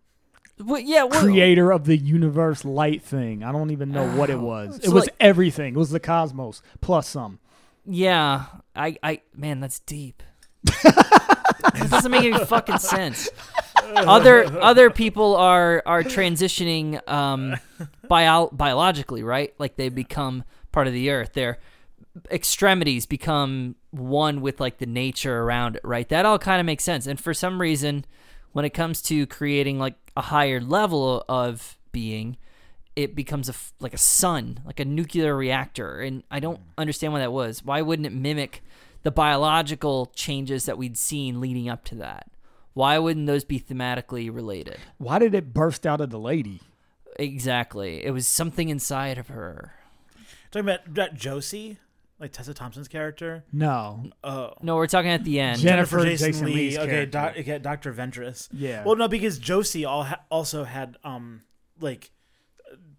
[0.59, 3.43] Well, yeah, well, creator of the universe light thing.
[3.43, 4.77] I don't even know what it was.
[4.77, 5.75] It So, was like- everything.
[5.75, 7.39] It was the cosmos plus some.
[7.85, 8.45] Yeah.
[8.75, 10.21] I, I, man, that's deep.
[10.83, 13.29] that doesn't make any fucking sense.
[13.95, 17.55] Other other people are are transitioning um,
[18.07, 19.53] bio- biologically, right?
[19.59, 21.33] Like they become part of the earth.
[21.33, 21.59] Their
[22.31, 26.07] extremities become one with like the nature around it, right?
[26.09, 27.07] That all kind of makes sense.
[27.07, 28.05] And for some reason,
[28.53, 32.37] when it comes to creating like a higher level of being,
[32.95, 37.13] it becomes a f- like a sun, like a nuclear reactor, and I don't understand
[37.13, 37.63] why that was.
[37.63, 38.63] Why wouldn't it mimic
[39.03, 42.29] the biological changes that we'd seen leading up to that?
[42.73, 44.77] Why wouldn't those be thematically related?
[44.97, 46.61] Why did it burst out of the lady?
[47.17, 48.03] Exactly.
[48.05, 49.73] It was something inside of her.
[50.51, 51.77] Talking about that Josie,
[52.19, 53.43] like Tessa Thompson's character.
[53.51, 54.09] No.
[54.23, 55.59] Oh, No, we're talking at the end.
[55.59, 56.53] Jennifer Jason, Jason Leigh.
[56.53, 58.49] Leigh's okay, doc, okay, Doctor Ventress.
[58.51, 58.83] Yeah.
[58.83, 61.41] Well, no, because Josie all ha- also had um
[61.79, 62.11] like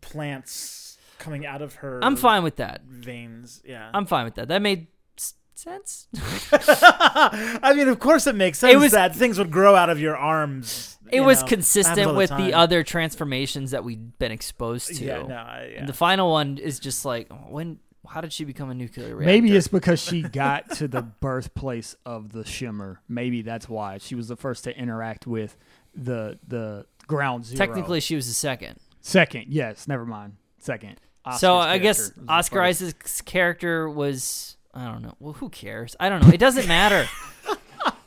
[0.01, 2.01] plants coming out of her.
[2.03, 2.83] I'm fine with that.
[2.85, 3.63] Veins.
[3.65, 3.91] Yeah.
[3.95, 4.49] I'm fine with that.
[4.49, 6.09] That made s- sense.
[6.53, 10.01] I mean, of course, it makes sense It was- that things would grow out of
[10.01, 10.99] your arms.
[11.11, 11.47] It you was know.
[11.47, 12.55] Happens consistent with the time.
[12.55, 15.05] other transformations that we'd been exposed to.
[15.05, 15.79] Yeah, no, I, yeah.
[15.81, 17.79] And the final one is just like, when?
[18.09, 19.25] How did she become a nuclear reactor?
[19.25, 23.01] Maybe it's because she got to the birthplace of the shimmer.
[23.09, 25.57] Maybe that's why she was the first to interact with
[25.95, 27.59] the the ground zero.
[27.59, 28.79] technically she was the second.
[29.07, 29.47] Second.
[29.49, 30.37] Yes, never mind.
[30.59, 31.01] Second.
[31.39, 32.83] so I guess character was the Oscar first.
[32.83, 35.15] Isaac's character was I don't know.
[35.21, 35.97] Well, who cares?
[35.99, 36.29] I don't know.
[36.33, 37.09] It doesn't matter.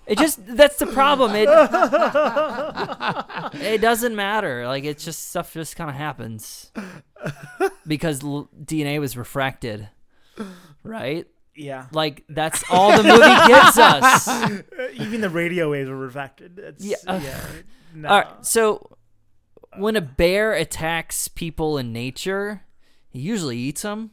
[0.06, 1.34] it just that's the problem.
[1.36, 1.50] It
[3.62, 4.68] it doesn't matter.
[4.68, 6.72] Like it's just stuff just kind of happens
[7.88, 9.90] because l- DNA was refracted,
[10.84, 11.28] right?
[11.56, 11.88] yeah.
[11.92, 14.28] Like that's all the movie gives us.
[15.00, 16.60] Even the radio waves were refracted.
[16.60, 17.46] It's, Yeah, yeah.
[17.94, 18.08] No.
[18.10, 18.98] All right, so
[19.78, 22.62] when a bear attacks people in nature,
[23.10, 24.12] he usually eats them.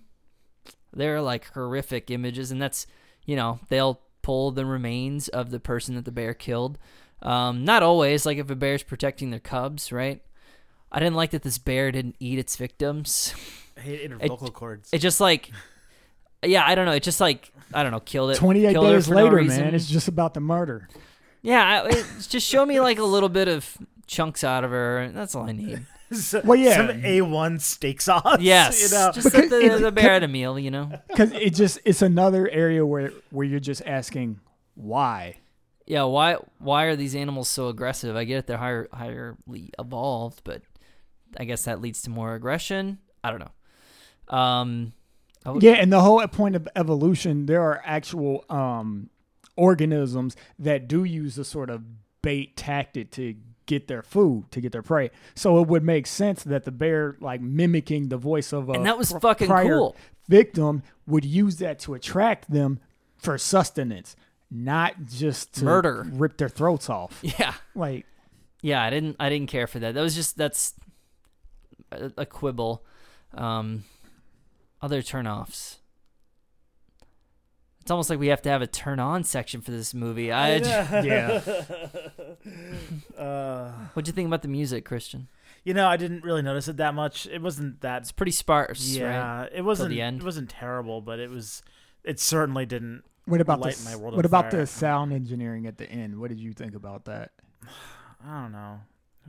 [0.92, 2.86] They're like horrific images, and that's
[3.24, 6.78] you know they'll pull the remains of the person that the bear killed.
[7.22, 10.22] Um, not always, like if a bear's protecting their cubs, right?
[10.92, 13.34] I didn't like that this bear didn't eat its victims.
[13.76, 14.88] I hate her it- vocal cords.
[14.92, 15.50] It just like,
[16.44, 16.92] yeah, I don't know.
[16.92, 18.36] It just like I don't know, killed it.
[18.36, 19.74] 28 killed days for no later, man.
[19.74, 20.88] It's just about the murder.
[21.42, 23.76] Yeah, I- it, just show me like a little bit of
[24.06, 25.10] chunks out of her.
[25.12, 25.84] That's all I need.
[26.12, 26.76] So- Well, yeah.
[26.76, 28.38] Some A1 steak sauce.
[28.40, 29.10] Yes, You know?
[29.12, 30.92] just let the, Because the it- bear at a meal, you know.
[31.08, 34.38] Because it just it's another area where where you're just asking
[34.76, 35.38] why.
[35.84, 38.14] Yeah, why why are these animals so aggressive?
[38.14, 40.62] I get it, they're higher higherly evolved, but
[41.38, 42.98] I guess that leads to more aggression.
[43.24, 44.36] I don't know.
[44.36, 44.92] Um,
[45.44, 49.10] I would- Yeah, and the whole point of evolution, there are actual um,
[49.56, 51.82] organisms that do use a sort of
[52.22, 53.34] bait tactic to
[53.66, 55.10] get their food, to get their prey.
[55.34, 58.86] So it would make sense that the bear, like mimicking the voice of a And
[58.86, 59.96] that was pr- fucking cool.
[60.28, 62.80] victim, would use that to attract them
[63.16, 64.14] for sustenance,
[64.50, 66.06] not just to Murder.
[66.12, 67.18] rip their throats off.
[67.22, 68.06] yeah, Like,
[68.62, 68.82] yeah.
[68.82, 69.94] I didn't I didn't care for that.
[69.94, 70.74] That was just that's
[71.92, 72.84] a, a quibble.
[73.34, 73.84] Um,
[74.82, 75.76] other turnoffs.
[77.86, 80.32] It's almost like we have to have a turn on section for this movie.
[80.32, 80.56] I,
[81.02, 81.40] yeah.
[83.16, 85.28] Uh, what'd you think about the music, Christian?
[85.62, 87.26] you know, I didn't really notice it that much.
[87.26, 88.02] It wasn't that.
[88.02, 89.00] It's pretty sparse, right?
[89.00, 89.90] Yeah, it wasn't.
[89.90, 90.20] the end.
[90.20, 91.62] It wasn't terrible, but it was.
[92.02, 93.04] It certainly didn't.
[93.24, 94.60] What about the my world on what about fire.
[94.60, 96.18] the sound engineering at the end?
[96.20, 97.30] What did you think about that?
[98.24, 98.80] I don't know.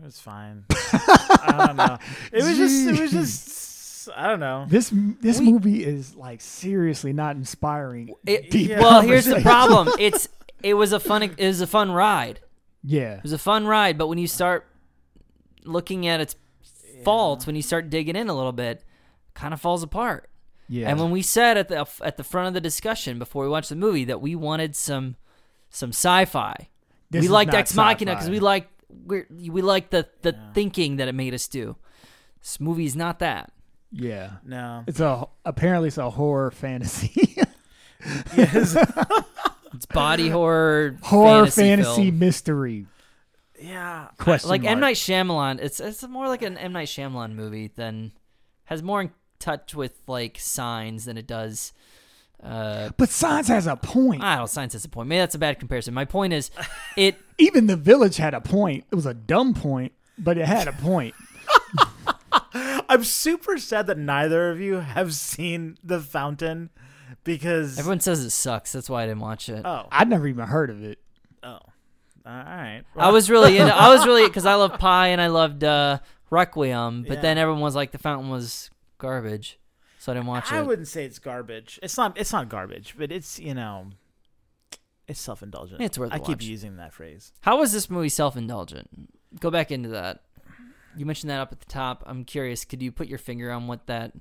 [0.02, 0.66] It was fine.
[0.72, 1.98] I don't know.
[2.32, 2.88] It was just.
[2.88, 3.77] It was just.
[4.16, 4.66] I don't know.
[4.70, 4.92] This
[5.22, 8.14] this We- movie is like seriously not inspiring.
[8.26, 8.80] It- Yeah.
[8.80, 9.90] Well, here's the problem.
[10.00, 10.28] It's
[10.64, 12.40] it was a fun it was a fun ride.
[12.84, 14.66] Yeah, It was a fun ride, but when you start
[15.66, 16.36] looking at its
[17.04, 18.84] faults, when you start digging in a little bit,
[19.34, 20.30] kind of falls apart.
[20.70, 20.90] yeah.
[20.90, 23.70] And when we said at the at the front of the discussion before we watched
[23.70, 25.16] the movie that we wanted some
[25.70, 26.70] some sci-fi,
[27.10, 28.72] This we liked Ex Machina because we liked
[29.06, 30.52] we we liked the the Yeah.
[30.54, 31.76] thinking that it made us do.
[32.42, 33.52] This movie's not that.
[33.98, 34.32] Yeah.
[34.46, 34.84] No.
[34.88, 37.38] It's a apparently it's a horror fantasy,
[38.38, 38.76] Yes.
[39.74, 42.20] It's body horror, horror fantasy, fantasy film.
[42.20, 42.86] mystery.
[43.62, 44.08] yeah.
[44.18, 45.60] Question like M Night Shyamalan.
[45.62, 48.14] It's it's more like an M Night Shyamalan movie than
[48.66, 51.74] has more in touch with like signs than it does.
[52.42, 54.24] Uh, But Signs has a point.
[54.24, 54.46] I don't know.
[54.48, 55.10] Science is a point.
[55.10, 55.94] Maybe that's a bad comparison.
[55.94, 56.50] My point is,
[56.96, 58.86] it Even the village had a point.
[58.92, 61.14] It was a dumb point, but it had a point.
[62.90, 66.70] I'm super sad that neither of you have seen The Fountain
[67.24, 67.78] because.
[67.80, 68.72] everyone says it sucks.
[68.72, 69.66] That's why I didn't watch it.
[69.66, 69.88] oh.
[69.92, 71.00] I'd never even heard of it.
[71.44, 71.60] Oh.
[71.60, 71.64] All
[72.26, 72.84] right.
[72.98, 76.00] I was really into, I was really because I love Pi and I loved uh,
[76.30, 77.22] Requiem, but Yeah.
[77.22, 79.60] then everyone was like the Fountain was garbage,
[80.00, 80.60] so I didn't watch I it.
[80.60, 81.80] I wouldn't say it's garbage.
[81.82, 82.18] It's not.
[82.18, 83.92] It's not garbage, but it's you know,
[85.08, 85.82] it's self-indulgent.
[85.82, 86.44] It's worth a I keep watch.
[86.44, 87.32] using that phrase.
[87.42, 89.40] How was this movie self-indulgent?
[89.40, 90.22] Go back into that.
[90.98, 92.04] You mentioned that up at the top.
[92.06, 92.66] I'm curious.
[92.66, 94.14] Could you put your finger on what that?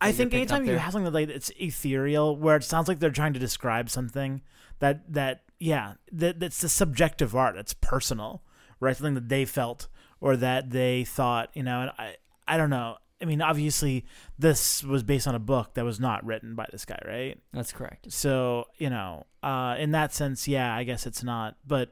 [0.00, 3.32] I think anytime you have something like it's ethereal, where it sounds like they're trying
[3.32, 4.42] to describe something
[4.78, 7.56] that that yeah, that that's the subjective art.
[7.56, 8.42] It's personal,
[8.80, 8.96] right?
[8.96, 9.88] Something that they felt
[10.20, 11.50] or that they thought.
[11.54, 12.16] You know, and I
[12.46, 12.96] I don't know.
[13.20, 14.04] I mean, obviously,
[14.38, 17.38] this was based on a book that was not written by this guy, right?
[17.52, 18.12] That's correct.
[18.12, 21.56] So you know, uh, in that sense, yeah, I guess it's not.
[21.66, 21.90] But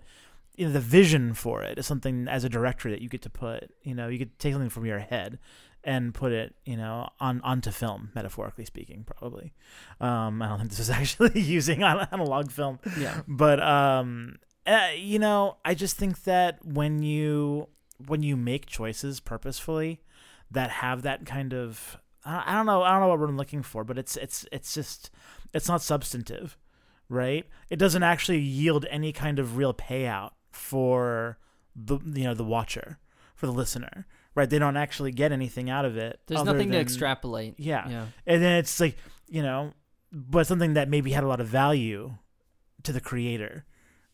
[0.57, 3.31] you know, the vision for it is something as a director that you get to
[3.31, 3.71] put.
[3.83, 5.39] You know, you could take something from your head
[5.85, 9.53] and put it, you know, on onto film, metaphorically speaking, probably.
[10.01, 13.21] Um, I don't think this is actually using an- analog film, Yeah.
[13.29, 14.37] but um,
[14.67, 17.69] uh, you know, I just think that when you
[18.07, 20.01] when you make choices purposefully
[20.51, 23.63] that have that kind of I I don't know I don't know what we're looking
[23.63, 25.11] for, but it's it's it's just
[25.55, 26.57] it's not substantive,
[27.09, 27.47] right?
[27.71, 31.39] It doesn't actually yield any kind of real payout for
[31.75, 32.99] the you know the watcher,
[33.35, 34.49] for the listener, right?
[34.49, 36.21] They don't actually get anything out of it.
[36.27, 37.55] There's nothing to extrapolate.
[37.59, 37.89] Yeah.
[37.89, 38.07] Yeah.
[38.27, 38.97] and then it's like
[39.29, 39.73] you know,
[40.13, 42.15] but something that maybe had a lot of value
[42.83, 43.65] to the creator.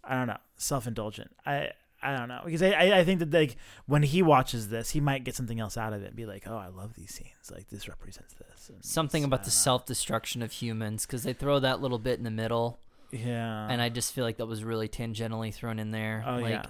[0.04, 1.30] I don't know, self indulgent.
[1.46, 1.70] I
[2.02, 5.00] I don't know because I I I think that like when he watches this, he
[5.00, 7.52] might get something else out of it and be like, oh, I love these scenes.
[7.52, 8.68] Like this represents this.
[8.70, 12.24] And Something about the self destruction of humans because they throw that little bit in
[12.24, 12.80] the middle,
[13.12, 13.68] Yeah.
[13.68, 16.24] and I just feel like that was really tangentially thrown in there.
[16.26, 16.66] Oh like, yeah.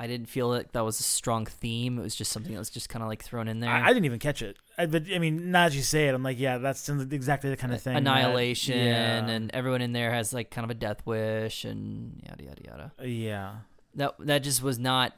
[0.00, 1.98] I didn't feel like that was a strong theme.
[1.98, 3.70] It was just something that was just kind of like thrown in there.
[3.70, 4.56] I, I didn't even catch it.
[4.78, 7.56] I, but I mean, now that you say it, I'm like, yeah, that's exactly the
[7.56, 7.94] kind of thing.
[7.94, 9.26] that- Annihilation, yeah.
[9.26, 12.92] and everyone in there has like kind of a death wish, and yada yada yada.
[13.08, 13.54] yeah.
[13.96, 15.14] That that just was not.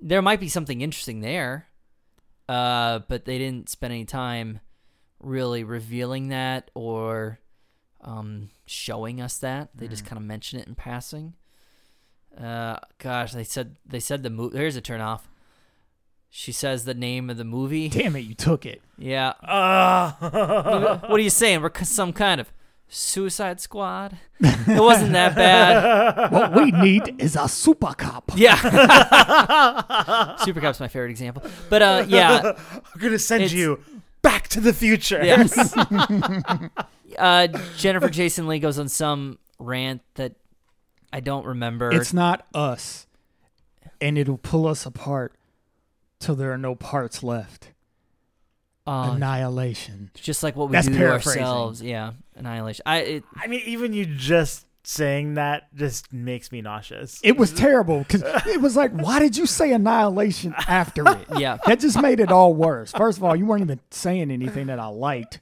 [0.00, 1.66] There might be something interesting there,
[2.50, 4.60] uh, but they didn't spend any time
[5.20, 7.38] really revealing that or
[8.02, 9.70] um, showing us that.
[9.74, 10.08] They just Mm.
[10.08, 11.34] kind of mention it in passing.
[12.40, 14.56] Uh, gosh, they said they said the movie.
[14.58, 15.28] Here's a turn off.
[16.30, 17.88] She says the name of the movie.
[17.98, 18.82] Damn it, you took it.
[18.98, 19.32] Yeah.
[19.42, 21.62] Uh, what are you saying?
[21.62, 22.52] We're some kind of
[22.88, 24.16] Suicide Squad.
[24.40, 26.30] It wasn't that bad.
[26.32, 28.30] What we need is a super cop.
[28.36, 28.56] Yeah.
[30.44, 31.42] Super Cup's my favorite example.
[31.70, 33.80] But uh, yeah, I'm gonna send you
[34.22, 35.20] back to the future.
[35.24, 35.74] yes.
[37.16, 40.34] Uh, Jennifer Jason Leigh goes on some rant that
[41.12, 41.90] I don't remember.
[41.90, 43.06] It's not us,
[44.00, 45.32] and it'll pull us apart
[46.18, 47.72] till there are no parts left.
[48.86, 50.10] uh, Annihilation.
[50.14, 51.82] just like what we That's do to ourselves.
[51.82, 52.82] Yeah, annihilation.
[52.86, 57.20] I it, I mean, even you just saying that just makes me nauseous.
[57.22, 61.26] It was terrible because it was like, why did you say annihilation after it?
[61.38, 61.58] yeah.
[61.66, 62.92] That just made it all worse.
[62.92, 65.40] First of all, you weren't even saying anything that I liked.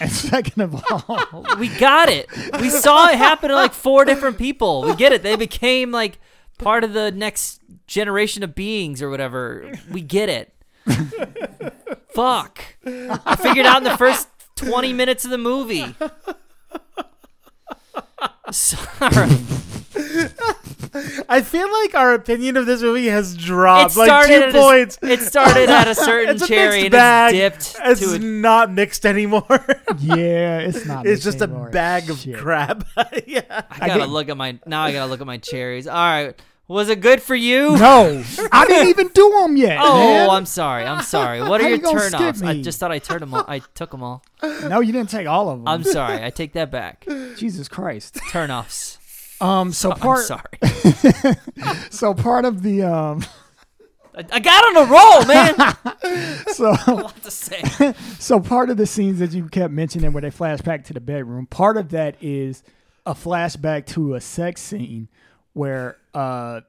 [0.00, 2.28] And second of all, We got it.
[2.60, 4.82] We saw it happen to like four different people.
[4.82, 5.22] We get it.
[5.22, 6.18] They became like
[6.58, 9.72] part of the next generation of beings or whatever.
[9.90, 10.52] We get it.
[12.08, 12.60] Fuck.
[12.86, 15.94] I figured out in the first 20 minutes of the movie.
[18.50, 19.30] Sorry.
[21.28, 24.98] I feel like our opinion of this movie has dropped like two at a, points.
[25.02, 27.34] it started at a certain It's a cherry mixed and bag.
[27.34, 29.44] it's dipped It's to a not mixed anymore.
[29.98, 31.04] yeah, it's not.
[31.06, 31.70] it's just a anymore.
[31.70, 32.36] bag of Shit.
[32.36, 32.84] crap.
[33.26, 33.62] yeah.
[33.70, 34.82] I gotta get- look at my now.
[34.84, 35.88] I gotta look at my cherries.
[35.88, 37.76] All right, was it good for you?
[37.76, 39.78] No, I didn't even do them yet.
[39.80, 40.30] Oh, man.
[40.30, 40.84] I'm sorry.
[40.84, 41.42] I'm sorry.
[41.42, 42.42] What are How your you gonna turn offs?
[42.42, 42.62] I me?
[42.62, 43.44] just thought I turned them all.
[43.46, 44.24] I took them all.
[44.42, 45.68] no, you didn't take all of them.
[45.68, 46.24] I'm sorry.
[46.24, 47.06] I take that back.
[47.36, 48.18] Jesus Christ.
[48.30, 48.98] Turn offs.
[49.40, 50.58] Um, so I'm part, sorry.
[51.90, 53.24] so part of the um,
[54.14, 56.44] I, I got on a roll, man.
[56.54, 57.94] so a lot to say.
[58.18, 61.00] so part of the scenes that you kept mentioning where they flash back to the
[61.00, 62.62] bedroom, part of that is
[63.04, 65.08] a flashback to a sex scene
[65.52, 66.60] where uh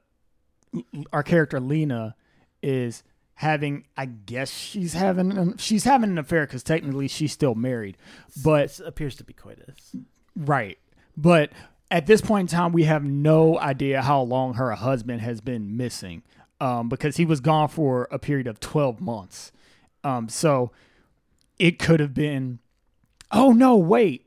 [1.12, 2.14] our character Lena
[2.62, 3.02] is
[3.34, 7.96] having I guess she's having an, she's having an affair cuz technically she's still married.
[8.42, 9.94] But This appears to be coitus.
[10.34, 10.78] right.
[11.16, 11.50] But
[11.90, 15.76] at this point in time we have no idea how long her husband has been
[15.76, 16.22] missing.
[16.60, 19.52] Um, because he was gone for a period of 12 months.
[20.02, 20.72] Um, so
[21.58, 22.58] it could have been
[23.32, 24.24] oh no wait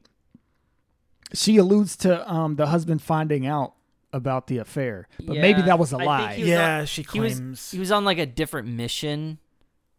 [1.34, 3.74] she alludes to um the husband finding out
[4.12, 7.20] about the affair but maybe that was a I lie was Yeah, on- she He
[7.20, 7.72] was claims.
[7.72, 9.38] he was on like a different mission.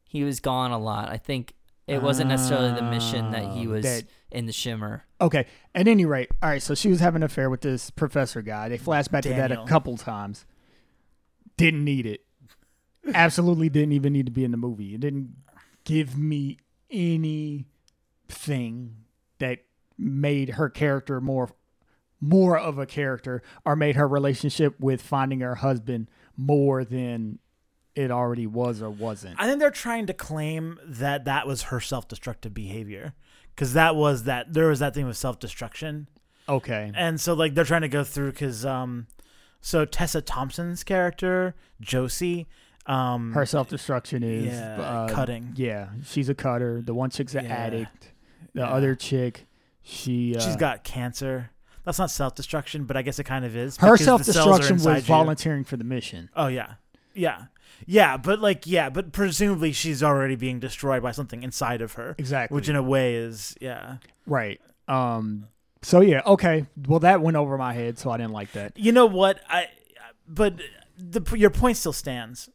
[0.05, 1.09] He was gone a lot.
[1.09, 1.55] I think
[1.87, 5.05] it wasn't necessarily the mission that he Ah, was that- in the shimmer.
[5.21, 5.45] okay
[5.75, 8.69] at any rate all right so she was having an affair with this professor guy
[8.69, 10.47] they flashed back to that a couple times
[11.57, 12.25] didn't need it
[13.13, 15.35] absolutely didn't even need to be in the movie it didn't
[15.85, 16.59] give me
[16.93, 17.67] anything
[19.41, 19.59] that
[19.99, 21.49] made her character more
[22.21, 27.39] more of a character or made her relationship with finding her husband more than
[27.95, 29.37] it already was or wasn't.
[29.41, 33.15] I think they're trying to claim that that was her self-destructive behavior
[33.55, 36.09] because that was that there was that thing with self-destruction,
[36.49, 36.91] Okay.
[36.95, 39.07] and so like they're trying to go through because um,
[39.61, 42.47] so Tessa Thompson's character Josie,
[42.87, 45.53] Um, Her self destruction is yeah, uh, cutting.
[45.57, 46.81] Yeah, she's a cutter.
[46.83, 47.55] The one chick's an Yeah.
[47.55, 48.13] addict.
[48.55, 48.71] The Yeah.
[48.71, 49.47] other chick,
[49.83, 51.51] she uh, She's got cancer.
[51.85, 53.77] That's not self destruction, but I guess it kind of is.
[53.79, 55.01] her self destruction was you.
[55.03, 56.29] volunteering for the mission.
[56.37, 56.75] Oh yeah,
[57.15, 57.45] yeah,
[57.87, 58.17] yeah.
[58.17, 62.55] But like, yeah, but presumably she's already being destroyed by something inside of her, Exactly.
[62.55, 63.97] which in a way is yeah.
[64.27, 64.61] right.
[64.89, 65.47] Um.
[65.83, 66.21] So yeah.
[66.27, 66.67] Okay.
[66.87, 68.79] Well, that went over my head, so I didn't like that.
[68.79, 69.41] You know what?
[69.49, 69.69] I
[70.29, 70.61] but
[70.99, 72.51] the your point still stands.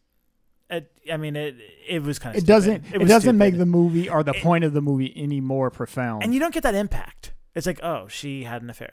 [0.69, 1.55] It, I mean, it
[1.87, 2.85] it was kind of It doesn't.
[2.93, 6.23] It, doesn't make the movie or the It- point of the movie any more profound.
[6.23, 7.33] and you don't get that impact.
[7.55, 8.91] It's like, oh, she had an affair.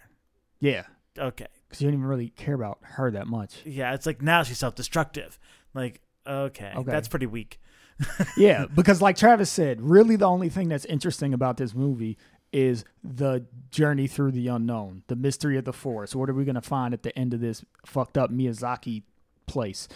[0.62, 0.84] Yeah,
[1.18, 3.60] Okay, because you don't even really care about her that much.
[3.66, 3.92] yeah.
[3.92, 5.38] It's like now she's self destructive.
[5.74, 6.90] Like, okay, Okay.
[6.90, 7.60] that's pretty weak.
[8.38, 12.16] yeah, because like Travis said, really the only thing that's interesting about this movie
[12.52, 16.14] is the journey through the unknown, the mystery of the forest.
[16.16, 19.02] What are we gonna find at the end of this fucked up Miyazaki
[19.46, 19.88] place?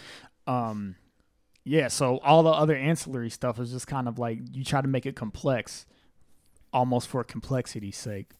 [0.45, 0.95] Um,
[1.63, 1.87] yeah.
[1.87, 5.05] So all the other ancillary stuff is just kind of like you try to make
[5.05, 5.85] it complex,
[6.73, 8.31] almost for complexity's sake.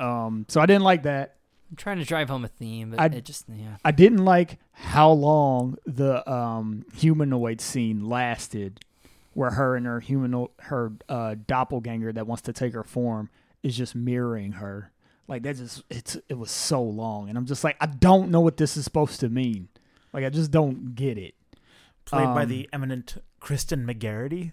[0.00, 1.35] Um, so I didn't like that.
[1.70, 3.76] I'm trying to drive home a theme, but I- it just yeah.
[3.84, 8.80] I didn't like how long the um, humanoid scene lasted,
[9.34, 13.30] where her and her humano her uh, doppelganger that wants to take her form
[13.62, 14.92] is just mirroring her.
[15.28, 18.40] Like that just it's it was so long, and I'm just like I don't know
[18.40, 19.68] what this is supposed to mean.
[20.12, 21.34] Like I just don't get it.
[22.04, 24.52] Played by Um, the eminent Kristen McGarity,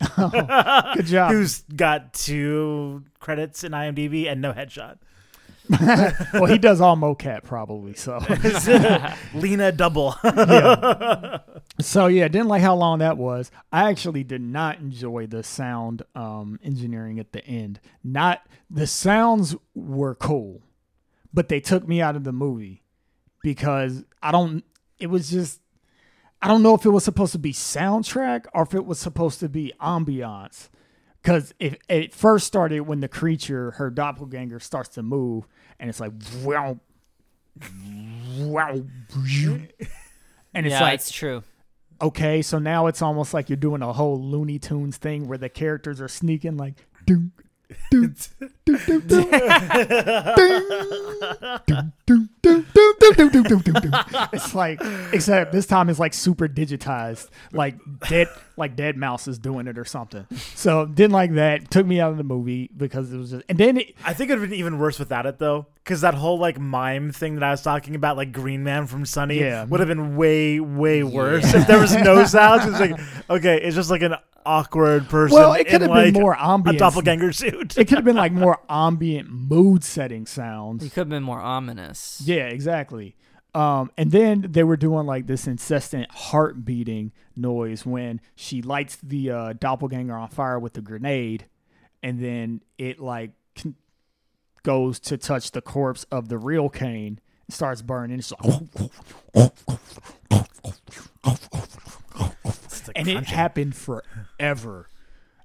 [0.96, 1.30] Good job.
[1.32, 4.98] who's got two credits in IMDb and no headshot.
[6.34, 7.94] well, he does all mocap probably.
[7.94, 8.18] So
[9.34, 10.14] Lena Double.
[10.24, 11.38] yeah.
[11.80, 13.50] So yeah, didn't like how long that was.
[13.72, 17.80] I actually did not enjoy the sound um, engineering at the end.
[18.02, 20.62] Not the sounds were cool,
[21.32, 22.82] but they took me out of the movie
[23.42, 24.64] because I don't.
[24.98, 25.60] It was just
[26.42, 29.40] I don't know if it was supposed to be soundtrack or if it was supposed
[29.40, 30.68] to be ambiance.
[31.22, 35.46] Because if it first started when the creature, her doppelganger, starts to move,
[35.78, 36.12] and it's like,
[36.42, 36.78] wow,
[38.38, 38.70] wow,
[40.54, 41.42] and it's yeah, like, it's true.
[42.00, 45.50] okay, so now it's almost like you're doing a whole Looney Tunes thing where the
[45.50, 46.74] characters are sneaking like,
[47.06, 47.32] doom,
[54.32, 54.80] it's like
[55.12, 57.76] except this time it's like super digitized like
[58.08, 62.00] dead like dead mouse is doing it or something so didn't like that took me
[62.00, 64.40] out of the movie because it was just and then it, i think it would
[64.40, 67.50] have been even worse without it though because that whole like mime thing that I
[67.50, 69.64] was talking about, like Green Man from Sunny, Yeah.
[69.64, 72.66] would have been way, way worse if there was no sounds.
[72.66, 73.00] It's like,
[73.30, 74.14] okay, it's just like an
[74.46, 75.36] awkward person.
[75.38, 76.76] well, it could in, have been more ambient.
[76.76, 77.76] a doppelganger suit.
[77.76, 80.84] It could have been like more ambient mood setting sounds.
[80.84, 82.22] It could have been more ominous.
[82.24, 83.16] Yeah, exactly.
[83.54, 88.96] Um, and then they were doing like this incessant heart beating noise when she lights
[89.02, 91.46] the uh, doppelganger on fire with the grenade,
[92.02, 93.39] and then it like con-
[94.62, 97.20] goes to touch the corpse of the real Kane.
[97.48, 98.18] It starts burning.
[98.18, 98.70] It's like,
[102.44, 103.34] It's like and it crunching.
[103.34, 104.88] happened forever.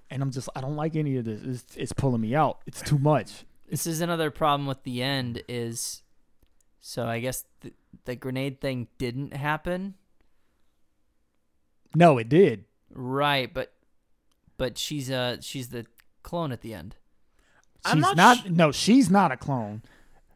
[0.10, 1.42] And I'm just, I don't like any of this.
[1.44, 2.60] It's, it's pulling me out.
[2.66, 3.46] It's too much.
[3.70, 6.04] This is another problem with the end is
[6.80, 7.74] so I guess the,
[8.06, 9.96] the grenade thing didn't happen.
[11.96, 12.66] No, it did.
[12.94, 13.74] Right, but
[14.58, 15.88] but she's uh she's the
[16.22, 16.96] clone at the end.
[17.86, 18.18] She's I'm not.
[18.18, 19.82] not sh- no, she's not a clone.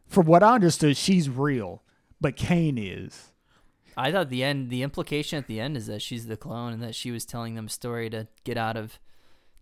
[0.06, 1.82] From what I understood, she's real,
[2.20, 3.28] but Kane is.
[3.96, 6.82] I thought the end the implication at the end is that she's the clone and
[6.82, 8.98] that she was telling them a story to get out of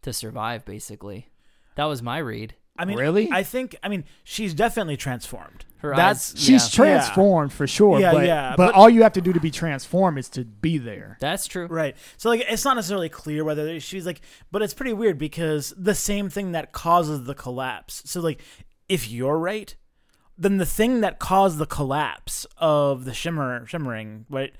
[0.02, 1.28] to survive basically.
[1.74, 2.54] That was my read.
[2.78, 3.28] I mean, Really?
[3.32, 5.64] I think, I mean, she's definitely transformed.
[5.78, 6.84] Her That's eyes- She's Yeah.
[6.84, 8.00] transformed for sure.
[8.00, 10.44] Yeah, but, yeah, but but- all you have to do to be transformed is to
[10.44, 11.16] be there.
[11.20, 11.66] That's true.
[11.66, 11.96] Right.
[12.16, 14.20] So like it's not necessarily clear whether she's like
[14.50, 18.02] but it's pretty weird because the same thing that causes the collapse.
[18.06, 18.40] So like
[18.88, 19.74] if you're right,
[20.36, 24.54] then the thing that caused the collapse of the shimmer shimmering, right,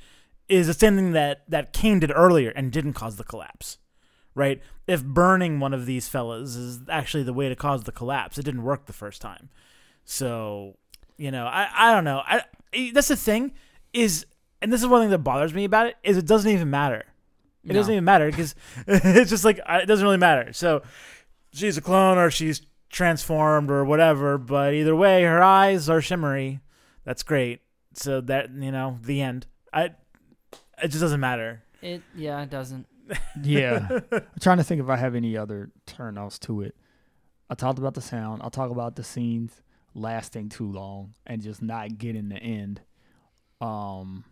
[0.48, 3.78] is the same thing that that Kane did earlier and didn't cause the collapse.
[4.35, 4.62] Right?
[4.87, 8.45] If burning one of these fellas is actually the way to cause the collapse, it
[8.45, 9.51] didn't work the first time.
[10.05, 10.76] So,
[11.16, 12.22] you know, I I don't know.
[12.24, 12.43] I
[12.93, 13.53] that's the thing
[13.93, 14.26] is
[14.61, 17.05] and this is one thing that bothers me about it is it doesn't even matter.
[17.64, 18.55] It doesn't even matter because
[18.87, 20.53] it's just like it doesn't really matter.
[20.53, 20.83] So
[21.53, 26.61] she's a clone or she's transformed or whatever, but either way, her eyes are shimmery.
[27.05, 27.61] That's great.
[27.95, 29.47] So that you know, the end.
[29.72, 29.91] I
[30.83, 31.62] it just doesn't matter.
[31.83, 32.87] It yeah, it doesn't.
[33.42, 33.88] Yeah.
[34.12, 36.74] I'm trying to think if I have any other turn-offs to it.
[37.50, 38.42] I talked about the sound.
[38.42, 39.62] I'll talk about the scenes
[39.94, 42.82] lasting too long and just not getting the end.
[43.61, 44.24] Um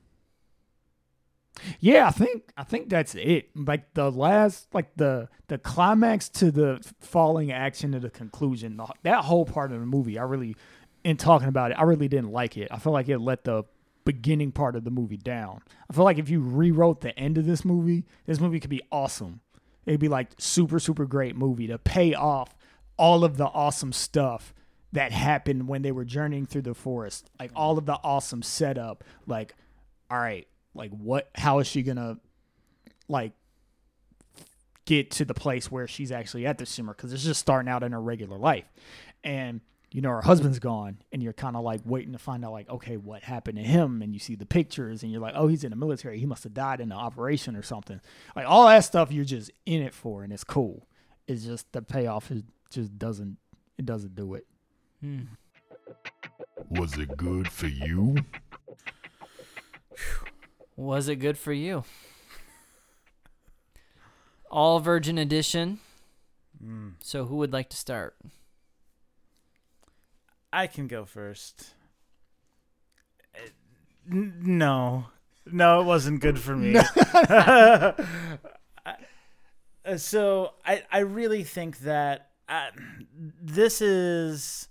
[1.80, 3.48] Yeah, I think I think that's it.
[3.56, 8.86] Like the last, like the the climax to the falling action to the conclusion, the,
[9.04, 10.56] that whole part of the movie, I really,
[11.02, 12.68] in talking about it, I really didn't like it.
[12.70, 13.64] I feel like it let the
[14.06, 15.60] beginning part of the movie down.
[15.90, 18.82] I feel like if you rewrote the end of this movie, this movie could be
[18.90, 19.40] awesome.
[19.84, 22.54] It'd be like super super great movie to pay off
[22.96, 24.54] all of the awesome stuff
[24.92, 27.28] that happened when they were journeying through the forest.
[27.38, 29.04] Like all of the awesome setup.
[29.26, 29.54] Like,
[30.10, 31.28] all right, like what?
[31.34, 32.18] How is she gonna
[33.08, 33.32] like
[34.86, 36.94] get to the place where she's actually at the shimmer?
[36.94, 38.72] Because it's just starting out in her regular life,
[39.22, 39.60] and
[39.92, 42.68] you know her husband's gone, and you're kind of like waiting to find out like,
[42.68, 44.02] okay, what happened to him?
[44.02, 46.18] And you see the pictures, and you're like, oh, he's in the military.
[46.18, 48.00] He must have died in an operation or something.
[48.34, 50.86] Like all that stuff, you're just in it for, and it's cool.
[51.26, 53.38] It's just the payoff is just doesn't
[53.78, 54.46] it doesn't do it.
[55.00, 55.20] Hmm.
[56.68, 58.16] Was it good for you?
[60.76, 61.84] Was it good for you?
[64.50, 65.80] All Virgin Edition.
[66.62, 66.94] Mm.
[67.00, 68.16] So who would like to start?
[70.52, 71.74] I can go first.
[73.34, 73.40] Uh,
[74.06, 75.06] No,
[75.44, 76.76] no, it wasn't good for me.
[79.84, 82.70] Uh, so I, I really think that uh,
[83.40, 84.66] this is.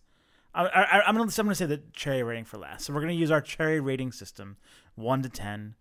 [0.53, 2.85] I, I, I'm gonna I'm gonna say the cherry rating for last.
[2.85, 4.57] So we're gonna use our cherry rating system,
[4.95, 5.75] one to ten,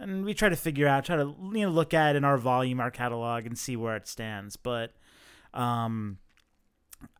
[0.00, 2.80] and we try to figure out, try to you know look at in our volume,
[2.80, 4.56] our catalog, and see where it stands.
[4.56, 4.90] But,
[5.54, 6.18] um,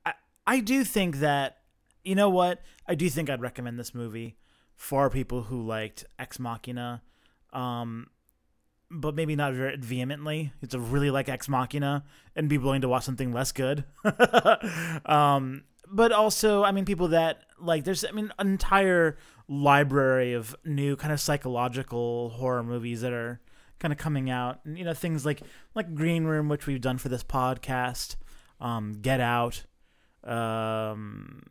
[0.04, 0.14] I
[0.48, 1.58] I do think that
[2.04, 4.36] you know what I do think I'd recommend this movie
[4.76, 7.02] for people who liked Ex Machina,
[7.52, 8.06] um,
[8.90, 10.52] but maybe not very vehemently.
[10.62, 13.84] It's a really like Ex Machina and be willing to watch something less good.
[15.04, 20.56] um, but also, I mean, people that like there's I mean an entire library of
[20.64, 23.40] new kind of psychological horror movies that are
[23.80, 25.42] kind of coming out, and you know things like
[25.74, 28.16] like Green Room, which we've done for this podcast,
[28.60, 29.64] um, Get Out.
[30.24, 31.42] Um,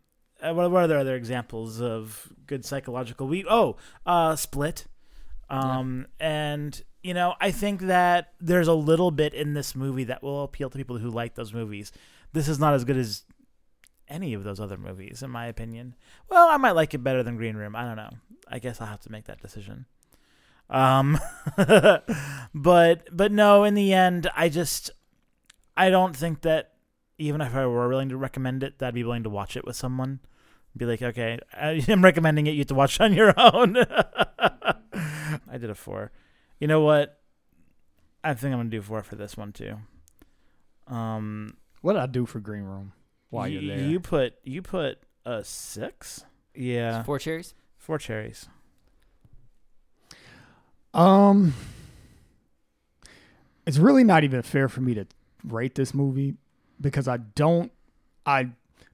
[0.42, 3.28] uh, what, what are there other examples of good psychological?
[3.28, 4.86] We oh, uh, Split,
[5.50, 10.24] um, and you know I think that there's a little bit in this movie that
[10.24, 11.92] will appeal to people who like those movies.
[12.34, 13.24] This is not as good as
[14.08, 15.96] any of those other movies, in my opinion.
[16.30, 17.76] Well, I might like it better than Green Room.
[17.76, 18.12] I don't know.
[18.48, 19.86] I guess I'll have to make that decision.
[20.70, 21.20] Um,
[22.54, 24.92] but but no, in the end, I just
[25.76, 26.74] I don't think that
[27.18, 29.66] even if I were willing to recommend it, that I'd be willing to watch it
[29.66, 30.20] with someone.
[30.78, 32.51] Be like, okay, I- I'm recommending it.
[32.51, 33.76] You have to watch on your own.
[35.49, 36.11] I did a four.
[36.59, 37.20] You know what?
[38.24, 39.76] I think I'm gonna do four for this one too.
[40.88, 42.93] Um, What did I do for Green Room
[43.30, 43.88] while you, you're there?
[43.88, 46.26] you put you put a six.
[46.55, 47.53] Yeah, Four cherries.
[47.78, 48.47] four cherries.
[50.93, 51.53] Um,
[53.65, 55.05] it's really not even fair for me to
[55.43, 56.36] rate this movie
[56.82, 57.72] because I don't.
[58.26, 58.49] I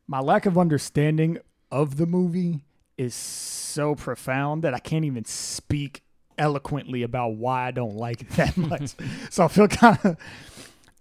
[0.07, 1.39] my lack of understanding
[1.75, 2.61] of the movie
[2.97, 6.03] is so profound that I can't even speak
[6.37, 8.93] eloquently about why I don't like it that much.
[9.29, 10.17] so I feel kind of,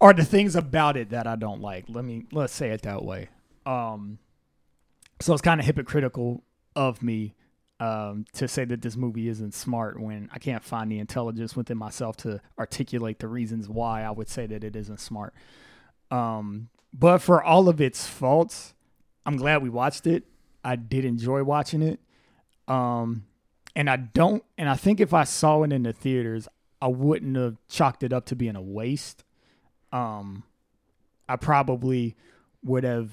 [0.01, 1.85] or the things about it that I don't like.
[1.87, 3.29] Let me let's say it that way.
[3.65, 4.19] Um,
[5.21, 6.43] so it's kind of hypocritical
[6.75, 7.35] of me
[7.79, 11.77] um, to say that this movie isn't smart when I can't find the intelligence within
[11.77, 15.33] myself to articulate the reasons why I would say that it isn't smart.
[16.11, 18.73] Um, but for all of its faults,
[19.25, 20.25] I'm glad we watched it.
[20.65, 21.99] I did enjoy watching it.
[22.67, 23.25] Um,
[23.75, 26.47] and I don't, and I think if I saw it in the theaters,
[26.81, 29.23] I wouldn't have chalked it up to being a waste.
[29.93, 30.43] Um,
[31.29, 32.15] I probably
[32.63, 33.11] would have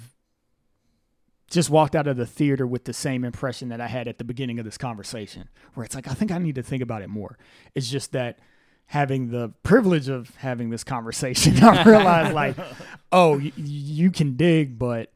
[1.50, 4.24] just walked out of the theater with the same impression that I had at the
[4.24, 7.08] beginning of this conversation, where it's like, I think I need to think about it
[7.08, 7.36] more.
[7.74, 8.38] It's just that
[8.86, 12.56] having the privilege of having this conversation, I realized, like,
[13.12, 15.12] oh, y- you can dig, but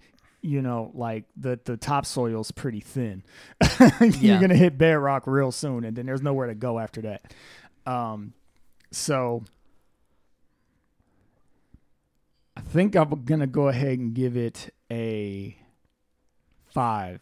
[0.46, 3.22] you know, like the the topsoil's pretty thin.
[4.00, 4.40] You're Yeah.
[4.40, 7.32] gonna hit bedrock real soon, and then there's nowhere to go after that.
[7.86, 8.32] Um,
[8.90, 9.44] so
[12.56, 15.56] I think I'm gonna go ahead and give it a
[16.66, 17.20] five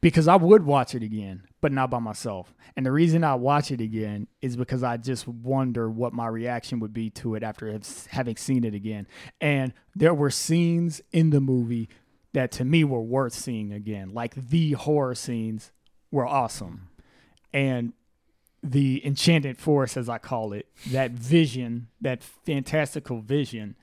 [0.00, 2.52] because I would watch it again, but not by myself.
[2.76, 6.78] And the reason I watch it again is because I just wonder what my reaction
[6.80, 9.06] would be to it after having seen it again.
[9.40, 11.88] And there were scenes in the movie
[12.34, 14.12] that to me were worth seeing again.
[14.12, 15.72] Like the horror scenes
[16.10, 16.88] were awesome.
[17.54, 17.94] And
[18.62, 23.74] the enchanted forest, as I call it, that vision, that fantastical vision,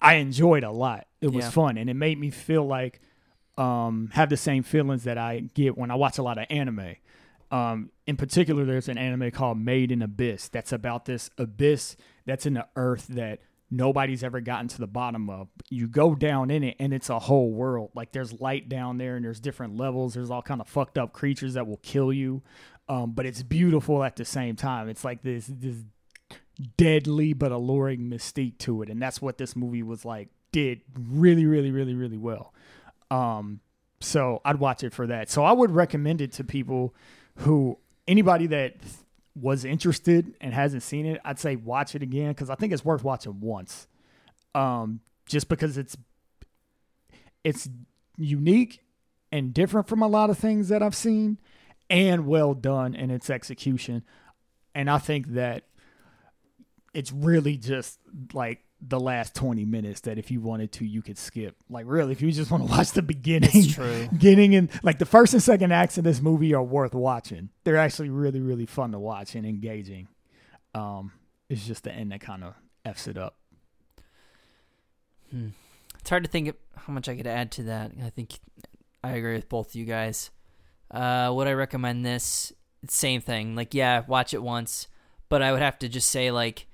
[0.00, 1.08] I enjoyed a lot.
[1.20, 1.50] It was Yeah.
[1.50, 3.02] fun, and it made me feel like
[3.58, 6.94] um, have the same feelings that I get when I watch a lot of anime.
[7.50, 11.96] Um, in particular, there's an anime called Made in Abyss that's about this abyss
[12.26, 13.40] that's in the earth that
[13.70, 15.48] nobody's ever gotten to the bottom of.
[15.70, 17.90] You go down in it, and it's a whole world.
[17.94, 20.14] Like there's light down there, and there's different levels.
[20.14, 22.42] There's all kind of fucked up creatures that will kill you,
[22.88, 24.88] um, but it's beautiful at the same time.
[24.88, 25.76] It's like this this
[26.76, 30.28] deadly but alluring mystique to it, and that's what this movie was like.
[30.50, 32.54] Did really, really, really, really well.
[33.10, 33.60] Um,
[34.00, 35.30] so I'd watch it for that.
[35.30, 36.94] So I would recommend it to people
[37.38, 38.76] who anybody that
[39.34, 41.20] was interested and hasn't seen it.
[41.24, 43.86] I'd say watch it again because I think it's worth watching once.
[44.54, 45.96] Um, just because it's
[47.44, 47.68] it's
[48.16, 48.80] unique
[49.30, 51.38] and different from a lot of things that I've seen,
[51.88, 54.02] and well done in its execution.
[54.74, 55.64] And I think that
[56.94, 57.98] it's really just
[58.32, 62.12] like the last 20 minutes that if you wanted to you could skip like really
[62.12, 64.08] if you just want to watch the beginning It's true.
[64.18, 67.76] getting in like the first and second acts of this movie are worth watching they're
[67.76, 70.06] actually really really fun to watch and engaging
[70.74, 71.10] um
[71.48, 72.54] it's just the end that kind of
[72.84, 73.34] f's it up
[75.30, 75.48] Hmm.
[76.00, 77.92] It's hard to think of how much I could add to that.
[78.02, 78.38] I think
[79.04, 80.30] I agree with both of you guys.
[80.90, 82.52] Uh, would I recommend this?
[82.88, 83.54] Same thing.
[83.54, 84.88] Like, yeah, watch it once,
[85.28, 86.66] but I would have to just say like,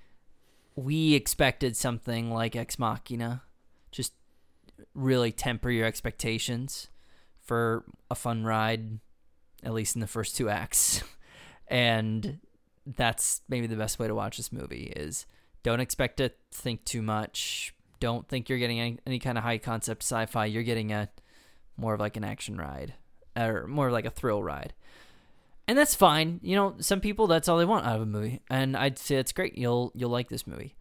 [0.76, 3.42] we expected something like Ex Machina.
[3.90, 4.12] Just
[4.94, 6.88] really temper your expectations
[7.40, 8.98] for a fun ride,
[9.62, 11.02] at least in the first two acts.
[11.68, 12.40] and
[12.86, 15.26] that's maybe the best way to watch this movie is
[15.62, 17.74] don't expect to think too much.
[18.00, 20.46] Don't think you're getting any, any kind of high concept sci-fi.
[20.46, 21.08] You're getting a
[21.76, 22.94] more of like an action ride
[23.36, 24.74] or more like a thrill ride.
[25.66, 26.40] And that's fine.
[26.42, 28.40] You know, some people that's all they want out of a movie.
[28.50, 29.56] And I'd say it's great.
[29.56, 30.76] You'll you'll like this movie.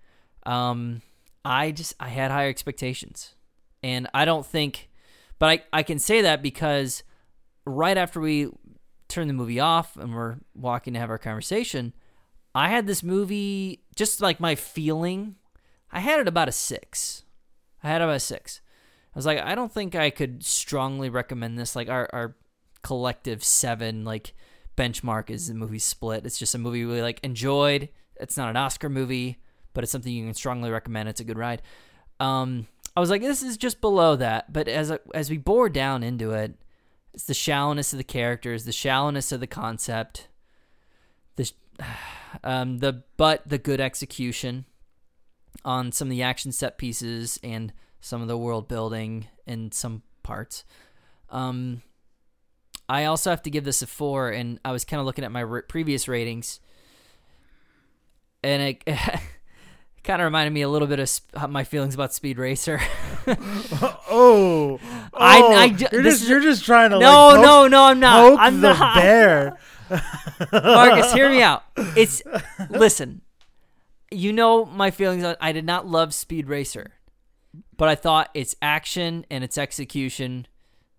[0.45, 1.01] Um
[1.45, 3.35] I just I had higher expectations.
[3.81, 4.89] And I don't think
[5.39, 7.03] but I, I can say that because
[7.65, 8.49] right after we
[9.07, 11.93] turn the movie off and we're walking to have our conversation,
[12.55, 15.35] I had this movie just like my feeling.
[15.91, 17.23] I had it about a six.
[17.83, 18.61] I had about a six.
[19.13, 21.75] I was like, I don't think I could strongly recommend this.
[21.75, 22.35] Like our our
[22.81, 24.33] collective seven like
[24.75, 26.25] benchmark is the movie Split.
[26.25, 27.89] It's just a movie we like enjoyed.
[28.15, 29.37] It's not an Oscar movie,
[29.73, 31.09] but it's something you can strongly recommend.
[31.09, 31.61] It's a good ride.
[32.19, 34.51] Um, I was like, this is just below that.
[34.51, 36.55] But as as we bore down into it,
[37.13, 40.27] it's the shallowness of the characters, the shallowness of the concept,
[41.35, 41.51] the
[42.43, 44.65] um, the but the good execution
[45.65, 50.03] on some of the action set pieces and some of the world building in some
[50.23, 50.65] parts.
[51.29, 51.81] Um,
[52.89, 55.31] I also have to give this a four, and I was kind of looking at
[55.31, 56.59] my r- previous ratings,
[58.43, 58.83] and it,
[60.03, 62.79] kind of reminded me a little bit of sp- my feelings about Speed Racer.
[64.15, 64.79] Oh, oh,
[65.13, 67.45] I- oh, I ju- you're this just is- you're just trying to no, like, poke,
[67.45, 68.39] no, no, I'm not.
[68.39, 68.95] I'm the not.
[68.95, 69.57] bear.
[70.51, 71.63] Marcus, hear me out.
[71.95, 72.21] It's
[72.69, 73.21] listen.
[74.11, 75.23] You know my feelings.
[75.23, 76.91] on I did not love Speed Racer,
[77.77, 80.45] but I thought its action and its execution,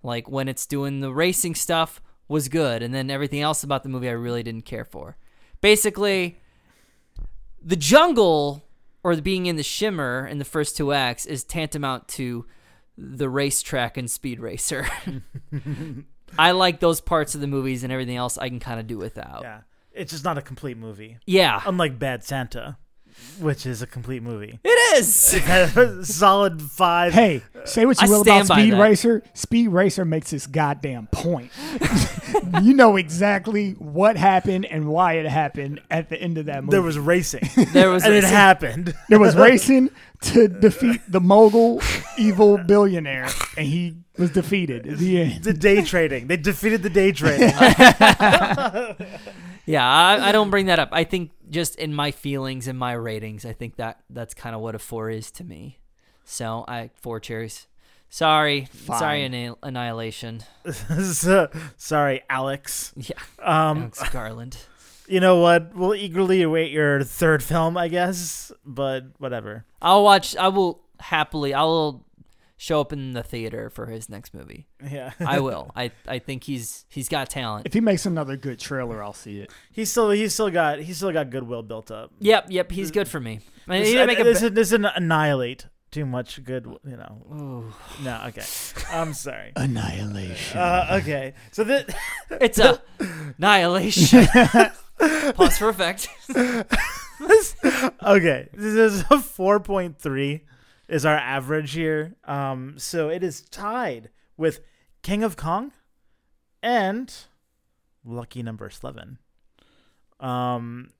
[0.05, 3.88] like when it's doing the racing stuff, was good, and then everything else about the
[3.88, 5.16] movie I really didn't care for.
[5.61, 6.40] Basically,
[7.62, 8.64] the jungle
[9.02, 12.46] or the being in the shimmer in the first two acts is tantamount to
[12.96, 14.86] the racetrack and Speed Racer.
[16.38, 18.98] I like those parts of the movies and everything else I can kind of do
[18.98, 19.42] without.
[19.42, 19.61] Yeah,
[19.92, 21.18] it's just not a complete movie.
[21.26, 22.78] Yeah, Unlike Bad Santa,
[23.40, 24.58] which is a complete movie.
[24.64, 25.14] it is.
[26.08, 27.12] Solid five.
[27.12, 28.80] Hey, say what you I will about Speed that.
[28.80, 29.22] Racer.
[29.34, 31.50] Speed Racer makes this goddamn point.
[32.62, 36.72] you know exactly what happened and why it happened at the end of that movie.
[36.72, 38.94] there was racing, There was and it happened.
[39.08, 39.90] there was racing
[40.22, 41.82] to defeat the mogul
[42.16, 45.44] evil billionaire, and he was defeated at the end.
[45.44, 46.28] The day trading.
[46.28, 47.50] They defeated the day trading.
[49.66, 50.90] Yeah, I, I don't bring that up.
[50.92, 54.60] I think just in my feelings and my ratings, I think that that's kind of
[54.60, 55.78] what a four is to me.
[56.24, 57.66] So I four cherries.
[58.10, 59.34] Sorry, sorry, Fine.
[59.34, 60.42] Anni- annihilation.
[60.72, 62.92] So- Sorry, Alex.
[62.96, 64.58] Yeah, Um, Alex Garland.
[65.08, 65.74] you know what?
[65.74, 68.52] We'll eagerly await your third film, I guess.
[68.64, 69.64] But whatever.
[69.82, 70.36] I'll watch.
[70.36, 71.54] I will happily.
[71.54, 72.04] I will
[72.64, 74.66] show up in the theater for his next movie.
[74.90, 75.70] Yeah, I will.
[75.76, 77.66] I I think he's he's got talent.
[77.66, 79.50] If he makes another good trailer, I'll see it.
[79.70, 82.12] he's still he's still got he's still got goodwill built up.
[82.20, 82.70] Yep, yep.
[82.72, 83.40] He's good for me.
[83.68, 86.64] I mean, This, he didn't make a this, ba- this didn't annihilate too much good.
[86.86, 87.72] You know, Ooh.
[88.02, 88.22] no.
[88.28, 88.44] Okay,
[88.90, 89.52] I'm sorry.
[89.56, 90.58] Annihilation.
[90.58, 91.94] Uh, okay, so that
[92.40, 92.80] It's a
[93.38, 94.26] annihilation.
[95.34, 96.08] Pause for effect.
[98.02, 100.40] okay, this is a 4.3
[100.89, 102.14] is our average here.
[102.24, 104.61] Um, so it is tied with
[105.03, 105.72] King of Kong
[106.62, 107.12] and
[108.05, 109.18] lucky number Slevin.
[110.20, 110.91] Um,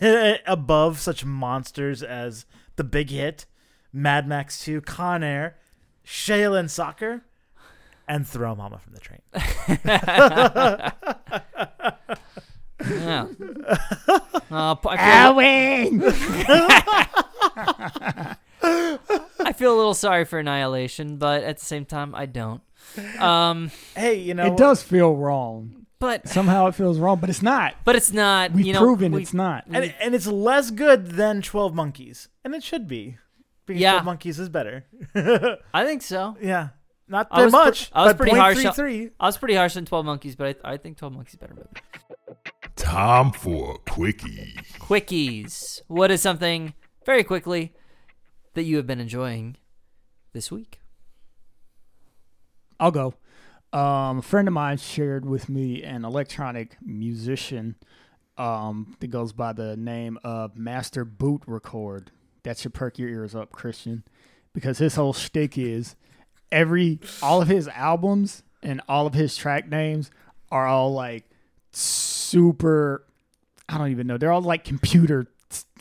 [0.46, 3.46] above such monsters as the Big Hit,
[3.92, 5.56] Mad Max Two, Con Air,
[6.04, 7.22] Shaolin Soccer,
[8.08, 9.20] and Throw Mama from the Train.
[12.88, 13.26] Yeah.
[14.52, 14.88] Uh, p-
[19.50, 22.62] I, feel, a little sorry for Annihilation, but at the same time, I don't.
[23.18, 25.86] Um, Hey, you know it does feel wrong.
[25.98, 27.74] but Somehow it feels wrong, but it's not.
[27.84, 28.52] but it's not.
[28.52, 29.64] We've you know, proven we- it's not.
[29.66, 33.18] and and it's less good than Twelve Monkeys, and it should be.
[33.66, 33.92] Because Yeah.
[33.92, 34.86] Twelve Monkeys is better.
[35.74, 36.36] I think so.
[36.40, 36.68] yeah,
[37.06, 37.90] not I that was pre- much.
[37.92, 40.72] I was but pretty harsh on- I was pretty harsh on Twelve Monkeys, but I,
[40.72, 41.68] I think Twelve Monkeys is better movie.
[42.76, 44.54] Time for a quickie.
[44.78, 45.82] Quickies.
[45.86, 46.72] What is something
[47.04, 47.72] very quickly
[48.54, 49.56] that you have been enjoying
[50.32, 50.80] this week?
[52.78, 53.14] I'll go.
[53.72, 57.76] Um, a friend of mine shared with me an electronic musician
[58.36, 62.10] um, that goes by the name of Master Boot Record.
[62.42, 64.02] That should perk your ears up, Christian,
[64.54, 65.94] because his whole shtick is
[66.50, 70.10] every all of his albums and all of his track names
[70.50, 71.24] are all like
[71.72, 73.04] super.
[73.68, 74.18] I don't even know.
[74.18, 75.26] They're all like computer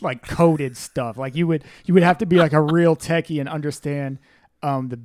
[0.01, 1.17] like coded stuff.
[1.17, 4.19] Like you would you would have to be like a real techie and understand
[4.61, 4.99] um, the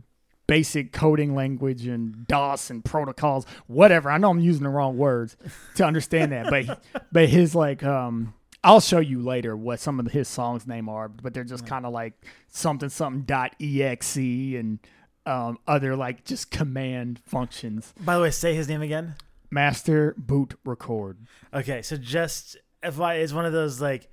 [0.47, 4.11] basic coding language and DOS and protocols, whatever.
[4.11, 5.37] I know I'm using the wrong words
[5.77, 10.07] to understand that, but but his like um I'll show you later what some of
[10.07, 12.15] his songs name are, but they're just kind of like
[12.49, 14.79] something something dot exe and
[15.27, 17.93] um other like just command functions.
[18.01, 19.15] By the way, say his name again.
[19.51, 21.19] Master boot record.
[21.53, 24.11] Okay, so just FY is one of those like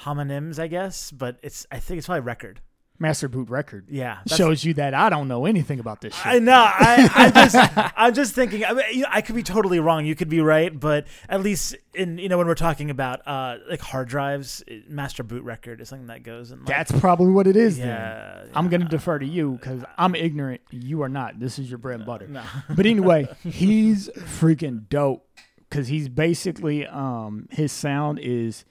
[0.00, 2.60] homonyms, I guess, but it's I think it's probably record.
[2.98, 3.86] Master boot record.
[3.90, 6.24] Yeah, Shows you that I don't know anything about this shit.
[6.24, 6.52] I know.
[6.52, 8.64] I, I just, I'm just thinking.
[8.64, 10.06] I, mean, you know, I could be totally wrong.
[10.06, 13.56] You could be right, but at least in you know when we're talking about uh
[13.68, 16.58] like hard drives, master boot record is something that goes in.
[16.60, 17.78] Like, That's probably what it is.
[17.78, 17.88] then.
[17.88, 18.44] yeah.
[18.54, 18.90] I'm gonna yeah.
[18.90, 20.60] defer to you because I'm ignorant.
[20.70, 21.40] You are not.
[21.40, 22.28] This is your bread and butter.
[22.28, 22.44] No.
[22.76, 25.26] But anyway, he's freaking dope
[25.68, 28.64] because he's basically um his sound is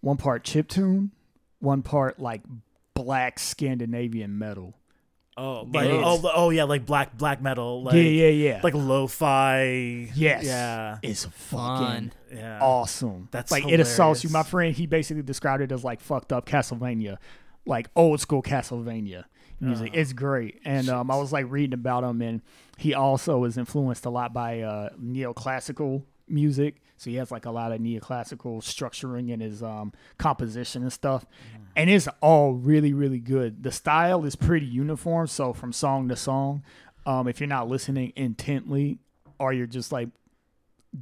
[0.00, 1.12] one part chip tune,
[1.58, 2.42] one part like
[2.94, 4.76] black Scandinavian metal.
[5.36, 7.82] Oh, like oh, oh yeah, like black black metal.
[7.82, 8.60] Like, yeah, yeah, yeah.
[8.62, 10.10] Like lo-fi.
[10.14, 10.98] yes, Yeah.
[11.02, 12.12] it's fucking Fun.
[12.30, 12.58] Yeah.
[12.60, 13.28] awesome.
[13.30, 14.30] That's like it assaults you.
[14.30, 17.16] My friend, he basically described it as like fucked up Castlevania,
[17.64, 19.24] like old school Castlevania
[19.60, 19.92] music.
[19.94, 20.60] It's great.
[20.64, 22.42] And um, I was like reading about him, and
[22.76, 26.82] he also is influenced a lot by uh, neoclassical music.
[27.00, 31.24] So he has like a lot of neoclassical structuring in his um, composition and stuff.
[31.74, 33.62] And it's all really, really good.
[33.62, 35.26] The style is pretty uniform.
[35.26, 36.62] So from song to song,
[37.06, 38.98] um, if you're not listening intently
[39.38, 40.10] or you're just like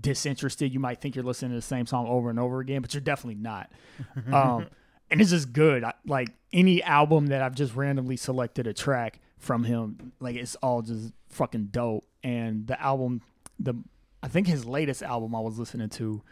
[0.01, 2.95] disinterested, you might think you're listening to the same song over and over again, but
[2.95, 3.69] you're definitely not.
[4.33, 4.69] um,
[5.11, 5.83] and it's just good.
[5.83, 10.55] I, like any album that I've just randomly selected a track from him, like it's
[10.63, 12.05] all just fucking dope.
[12.23, 13.21] And the album,
[13.59, 13.75] the
[14.23, 16.23] I think his latest album I was listening to,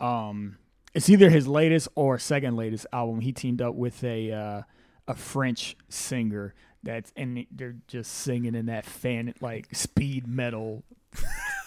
[0.00, 0.56] um,
[0.94, 3.20] it's either his latest or second latest album.
[3.20, 4.62] He teamed up with a uh,
[5.08, 10.84] a French singer that's and they're just singing in that fan like speed metal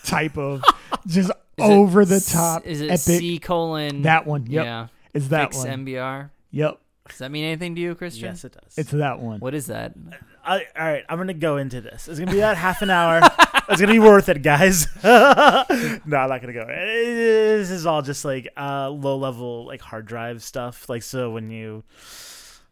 [0.03, 0.61] type of
[1.07, 2.99] just Is it over the top Is it epic.
[2.99, 4.03] C colon?
[4.03, 4.87] that one, yep, Yeah.
[5.13, 5.85] is that Fix one.
[5.85, 6.29] MBR.
[6.51, 6.79] Yep,
[7.09, 8.25] Does that mean anything to you, Christian?
[8.29, 8.77] Yes, it does.
[8.77, 9.39] it's that one.
[9.39, 9.93] What is that?
[10.45, 12.07] I, all right, I'm gonna go into this.
[12.07, 13.19] It's gonna be about half an hour.
[13.69, 14.87] it's gonna be worth it, guys.
[15.03, 16.65] no, I'm not gonna go.
[16.67, 20.87] This is all just like uh, low level, like hard drive stuff.
[20.89, 21.83] Like so, when you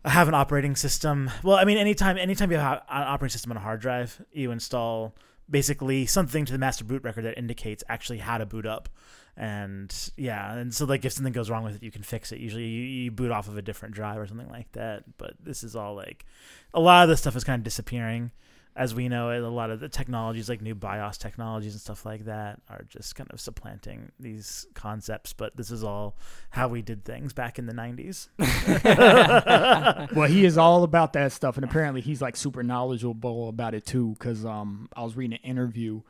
[0.03, 3.57] have an operating system, well, I mean, anytime, anytime you have an operating system on
[3.57, 5.15] a hard drive, you install
[5.49, 8.89] basically something to the master boot record that indicates actually how to boot up.
[9.37, 12.39] And yeah, and so like if something goes wrong with it, you can fix it.
[12.39, 15.03] Usually, you, you boot off of a different drive or something like that.
[15.17, 16.25] But this is all like
[16.73, 18.31] a lot of this stuff is kind of disappearing
[18.77, 22.05] as we know it a lot of the technologies like new bios technologies and stuff
[22.05, 26.17] like that are just kind of supplanting these concepts but this is all
[26.49, 28.27] how we did things back in the 90s
[30.15, 33.85] well, he is all about that stuff, and apparently he's like super knowledgeable about it
[33.85, 34.15] too.
[34.17, 36.01] Because um, I was reading an interview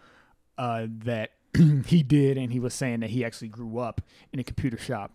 [0.58, 1.32] uh, that
[1.86, 4.02] he did, and he was saying that he actually grew up
[4.34, 5.12] in a computer shop,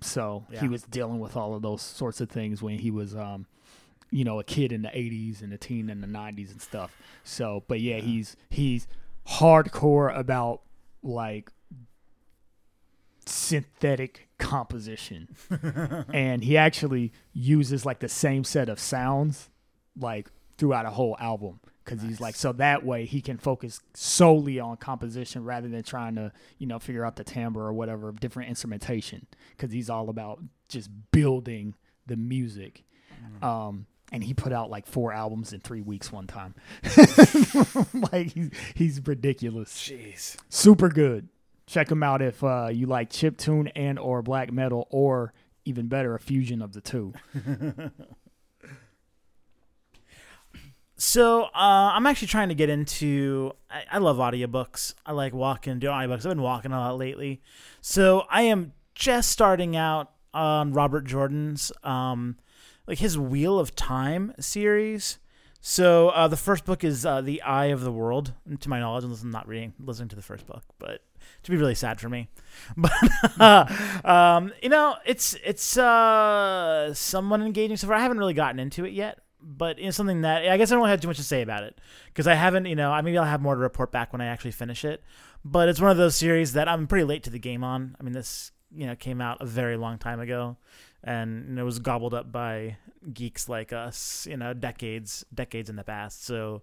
[0.00, 0.60] so Yeah.
[0.60, 3.46] he was dealing with all of those sorts of things when he was um,
[4.10, 6.96] you know, a kid in the '80s and a teen in the '90s and stuff.
[7.24, 8.86] So, but yeah, he's he's
[9.26, 10.62] hardcore about
[11.02, 11.50] like
[13.26, 15.28] synthetic composition.
[16.12, 19.50] And he actually uses like the same set of sounds
[19.98, 21.60] like throughout a whole album.
[21.84, 26.16] Because he's like so that way he can focus solely on composition rather than trying
[26.16, 29.26] to you know figure out the timbre or whatever of different instrumentation.
[29.56, 31.74] Because he's all about just building
[32.06, 32.84] the music.
[33.42, 36.54] Um, and he put out like four albums in three weeks one time.
[38.12, 39.72] like he's he's ridiculous.
[39.72, 40.36] Jeez.
[40.48, 41.28] Super good.
[41.66, 45.86] Check him out if uh, you like chip tune and or black metal or even
[45.88, 47.12] better a fusion of the two.
[51.00, 53.52] So uh, I'm actually trying to get into.
[53.70, 54.94] I, I love audiobooks.
[55.06, 56.26] I like walking, doing audiobooks.
[56.26, 57.40] I've been walking a lot lately.
[57.80, 62.36] So I am just starting out on Robert Jordan's, um,
[62.88, 65.18] like his Wheel of Time series.
[65.60, 68.32] So uh, the first book is uh, The Eye of the World.
[68.58, 71.02] To my knowledge, unless I'm not reading, listening to the first book, but
[71.42, 72.28] to be really sad for me.
[72.76, 77.96] But um, you know, it's it's uh, somewhat engaging so far.
[77.96, 80.88] I haven't really gotten into it yet but it's something that I guess I don't
[80.88, 83.24] have too much to say about it because I haven't, you know, I maybe I'll
[83.24, 85.02] have more to report back when I actually finish it.
[85.44, 87.96] But it's one of those series that I'm pretty late to the game on.
[88.00, 90.56] I mean, this you know came out a very long time ago,
[91.04, 92.76] and it was gobbled up by
[93.12, 96.24] geeks like us, you know, decades decades in the past.
[96.24, 96.62] So,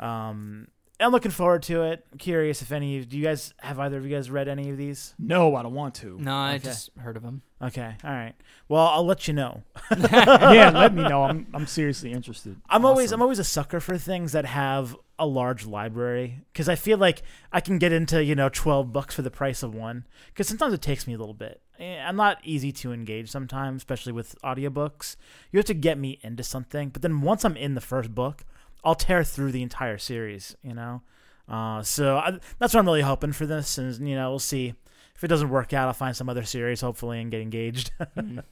[0.00, 0.68] um,
[1.00, 2.06] I'm looking forward to it.
[2.12, 2.98] I'm curious if any.
[2.98, 5.14] of Do you guys have either of you guys read any of these?
[5.18, 6.16] No, I don't want to.
[6.20, 6.64] No, I Okay.
[6.64, 7.42] just heard of him.
[7.60, 8.34] Okay, all right.
[8.68, 9.62] Well, I'll let you know.
[10.12, 11.24] yeah, let me know.
[11.24, 12.56] I'm I'm seriously interested.
[12.68, 16.74] I'm always I'm always a sucker for things that have a large library because I
[16.74, 20.06] feel like I can get into you know 12 bucks for the price of one
[20.28, 21.60] because sometimes it takes me a little bit.
[21.78, 25.16] Eh, I'm not easy to engage sometimes, especially with audiobooks.
[25.52, 28.44] You have to get me into something, but then once I'm in the first book,
[28.84, 30.56] I'll tear through the entire series.
[30.62, 31.02] You know,
[31.48, 34.74] uh, so I, that's what I'm really hoping for this, and you know we'll see.
[35.14, 37.92] If it doesn't work out, I'll find some other series hopefully and get engaged.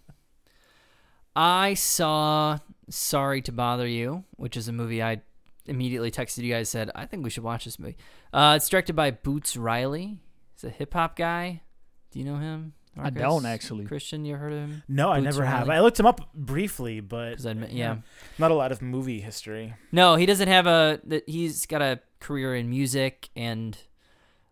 [1.36, 2.58] I saw
[2.90, 5.22] Sorry to Bother You, which is a movie I
[5.66, 7.96] immediately texted you guys said, I think we should watch this movie.
[8.32, 10.18] Uh, it's directed by Boots Riley.
[10.54, 11.62] He's a hip hop guy.
[12.10, 12.74] Do you know him?
[12.98, 13.84] I don't actually.
[13.84, 14.82] Christian, you heard of him?
[14.88, 15.68] no, I never have.
[15.68, 15.78] Riley?
[15.78, 17.96] I looked him up briefly, but I admit- yeah.
[18.38, 19.74] not a lot of movie history.
[19.92, 21.00] No, he doesn't have a.
[21.26, 23.78] He's got a career in music and,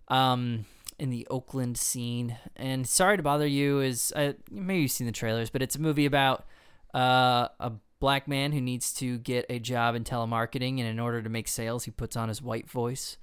[0.08, 0.64] um,
[0.98, 2.36] in the Oakland scene.
[2.56, 5.80] And Sorry to Bother You is uh, maybe you've seen the trailers, but it's a
[5.80, 6.46] movie about
[6.94, 11.20] uh, a black man who needs to get a job in telemarketing, and in order
[11.22, 13.16] to make sales, he puts on his white voice.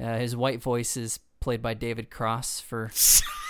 [0.00, 2.90] Uh, his white voice is played by David Cross for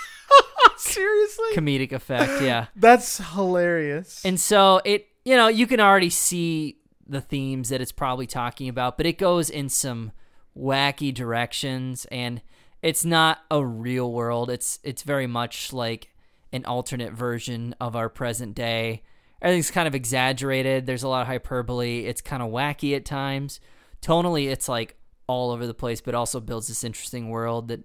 [0.93, 1.47] Seriously?
[1.53, 2.41] comedic effect.
[2.41, 2.67] Yeah.
[2.75, 4.23] That's hilarious.
[4.25, 6.77] And so it, you know, you can already see
[7.07, 10.11] the themes that it's probably talking about, but it goes in some
[10.57, 12.41] wacky directions and
[12.81, 14.49] it's not a real world.
[14.49, 16.09] It's it's very much like
[16.53, 19.03] an alternate version of our present day.
[19.41, 20.85] Everything's kind of exaggerated.
[20.85, 22.05] There's a lot of hyperbole.
[22.05, 23.59] It's kind of wacky at times.
[24.01, 24.95] Tonally, it's like
[25.27, 27.81] all over the place, but also builds this interesting world that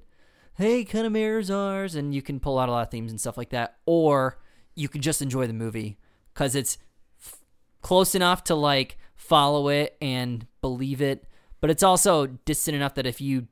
[0.54, 3.20] hey, kind of mirrors ours, and you can pull out a lot of themes and
[3.20, 3.76] stuff like that.
[3.86, 4.38] Or
[4.74, 5.98] you can just enjoy the movie
[6.32, 6.78] because it's
[7.20, 7.40] f-
[7.80, 11.26] close enough to like follow it and believe it,
[11.60, 13.46] but it's also distant enough that if you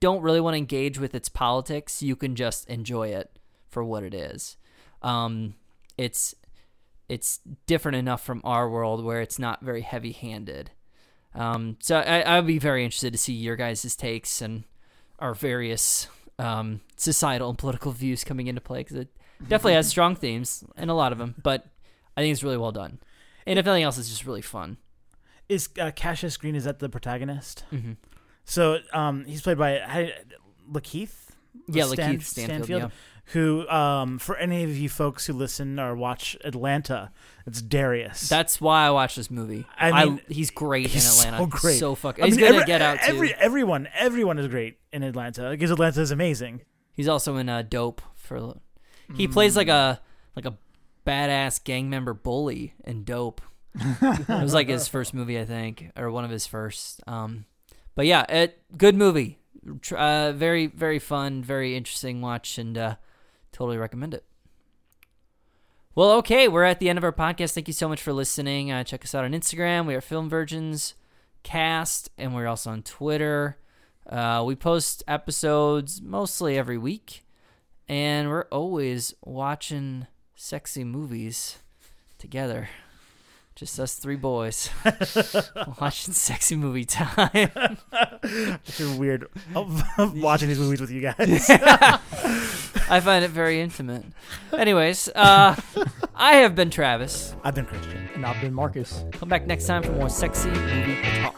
[0.00, 3.38] don't really want to engage with its politics, you can just enjoy it
[3.68, 4.56] for what it is.
[5.02, 5.54] Um,
[5.96, 6.34] it's
[7.08, 10.72] it's different enough from our world where it's not very heavy-handed.
[11.34, 14.64] Um, so I, I would be very interested to see your guys' takes and
[15.20, 16.08] our various
[16.38, 19.08] um, societal and political views coming into play because it
[19.42, 21.66] definitely has strong themes and a lot of them, but
[22.16, 22.98] I think it's really well done.
[23.46, 24.76] And if nothing else, it's just really fun.
[25.48, 27.64] is uh, Cassius Green is that the protagonist?
[27.72, 27.92] Mm-hmm.
[28.44, 30.08] So um, he's played by how-
[30.72, 31.14] Lakeith.
[31.68, 32.82] Yeah, Stan- Lakeith Stanfield.
[32.82, 32.88] Yeah.
[33.30, 37.10] Who, um, for any of you folks who listen or watch Atlanta,
[37.44, 38.28] it's Darius.
[38.28, 39.66] That's why I watch this movie.
[39.76, 41.38] I I mean, he's great he's in Atlanta.
[41.38, 41.78] so great.
[41.80, 42.22] So fucking.
[42.22, 43.12] I He's mean, good every, Get Out too.
[43.14, 46.62] Every, everyone, everyone is great in Atlanta because Atlanta is amazing.
[46.92, 48.58] He's also in uh, Dope for.
[49.14, 50.00] He plays like a
[50.36, 50.56] like a
[51.06, 53.40] badass gang member bully in Dope.
[53.74, 57.00] it was like his first movie, I think, or one of his first.
[57.06, 57.44] Um,
[57.94, 59.38] but yeah, it good movie.
[59.92, 62.94] Uh, very very fun, very interesting watch, and uh,
[63.56, 64.22] totally recommend it.
[65.94, 67.54] Well, okay, we're at the end of our podcast.
[67.54, 68.70] Thank you so much for listening.
[68.70, 69.86] Uh, check us out on Instagram.
[69.86, 70.92] We are Film Virgins
[71.42, 73.56] Cast, and we're also on Twitter.
[74.06, 77.24] Uh, we post episodes mostly every week,
[77.88, 81.58] and we're always watching sexy movies
[82.18, 82.68] together.
[83.54, 84.68] Just us three boys
[85.80, 87.50] watching sexy movie time.
[88.22, 89.82] It's weird of
[90.14, 91.48] watching these movies with you guys.
[92.88, 94.04] I find it very intimate.
[94.52, 95.56] Anyways, uh,
[96.14, 97.34] I have been Travis.
[97.42, 98.08] I've been Christian.
[98.14, 99.04] And I've been Marcus.
[99.12, 101.36] Come back next time for more sexy movie talk.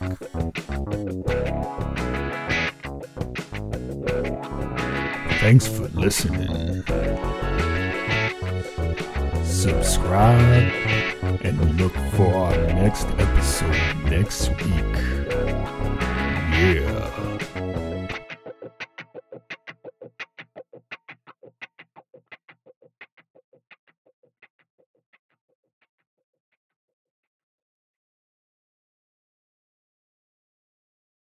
[5.41, 6.83] Thanks for listening.
[9.45, 10.73] Subscribe
[11.43, 14.97] and look for our next episode next week.
[16.59, 17.38] Yeah.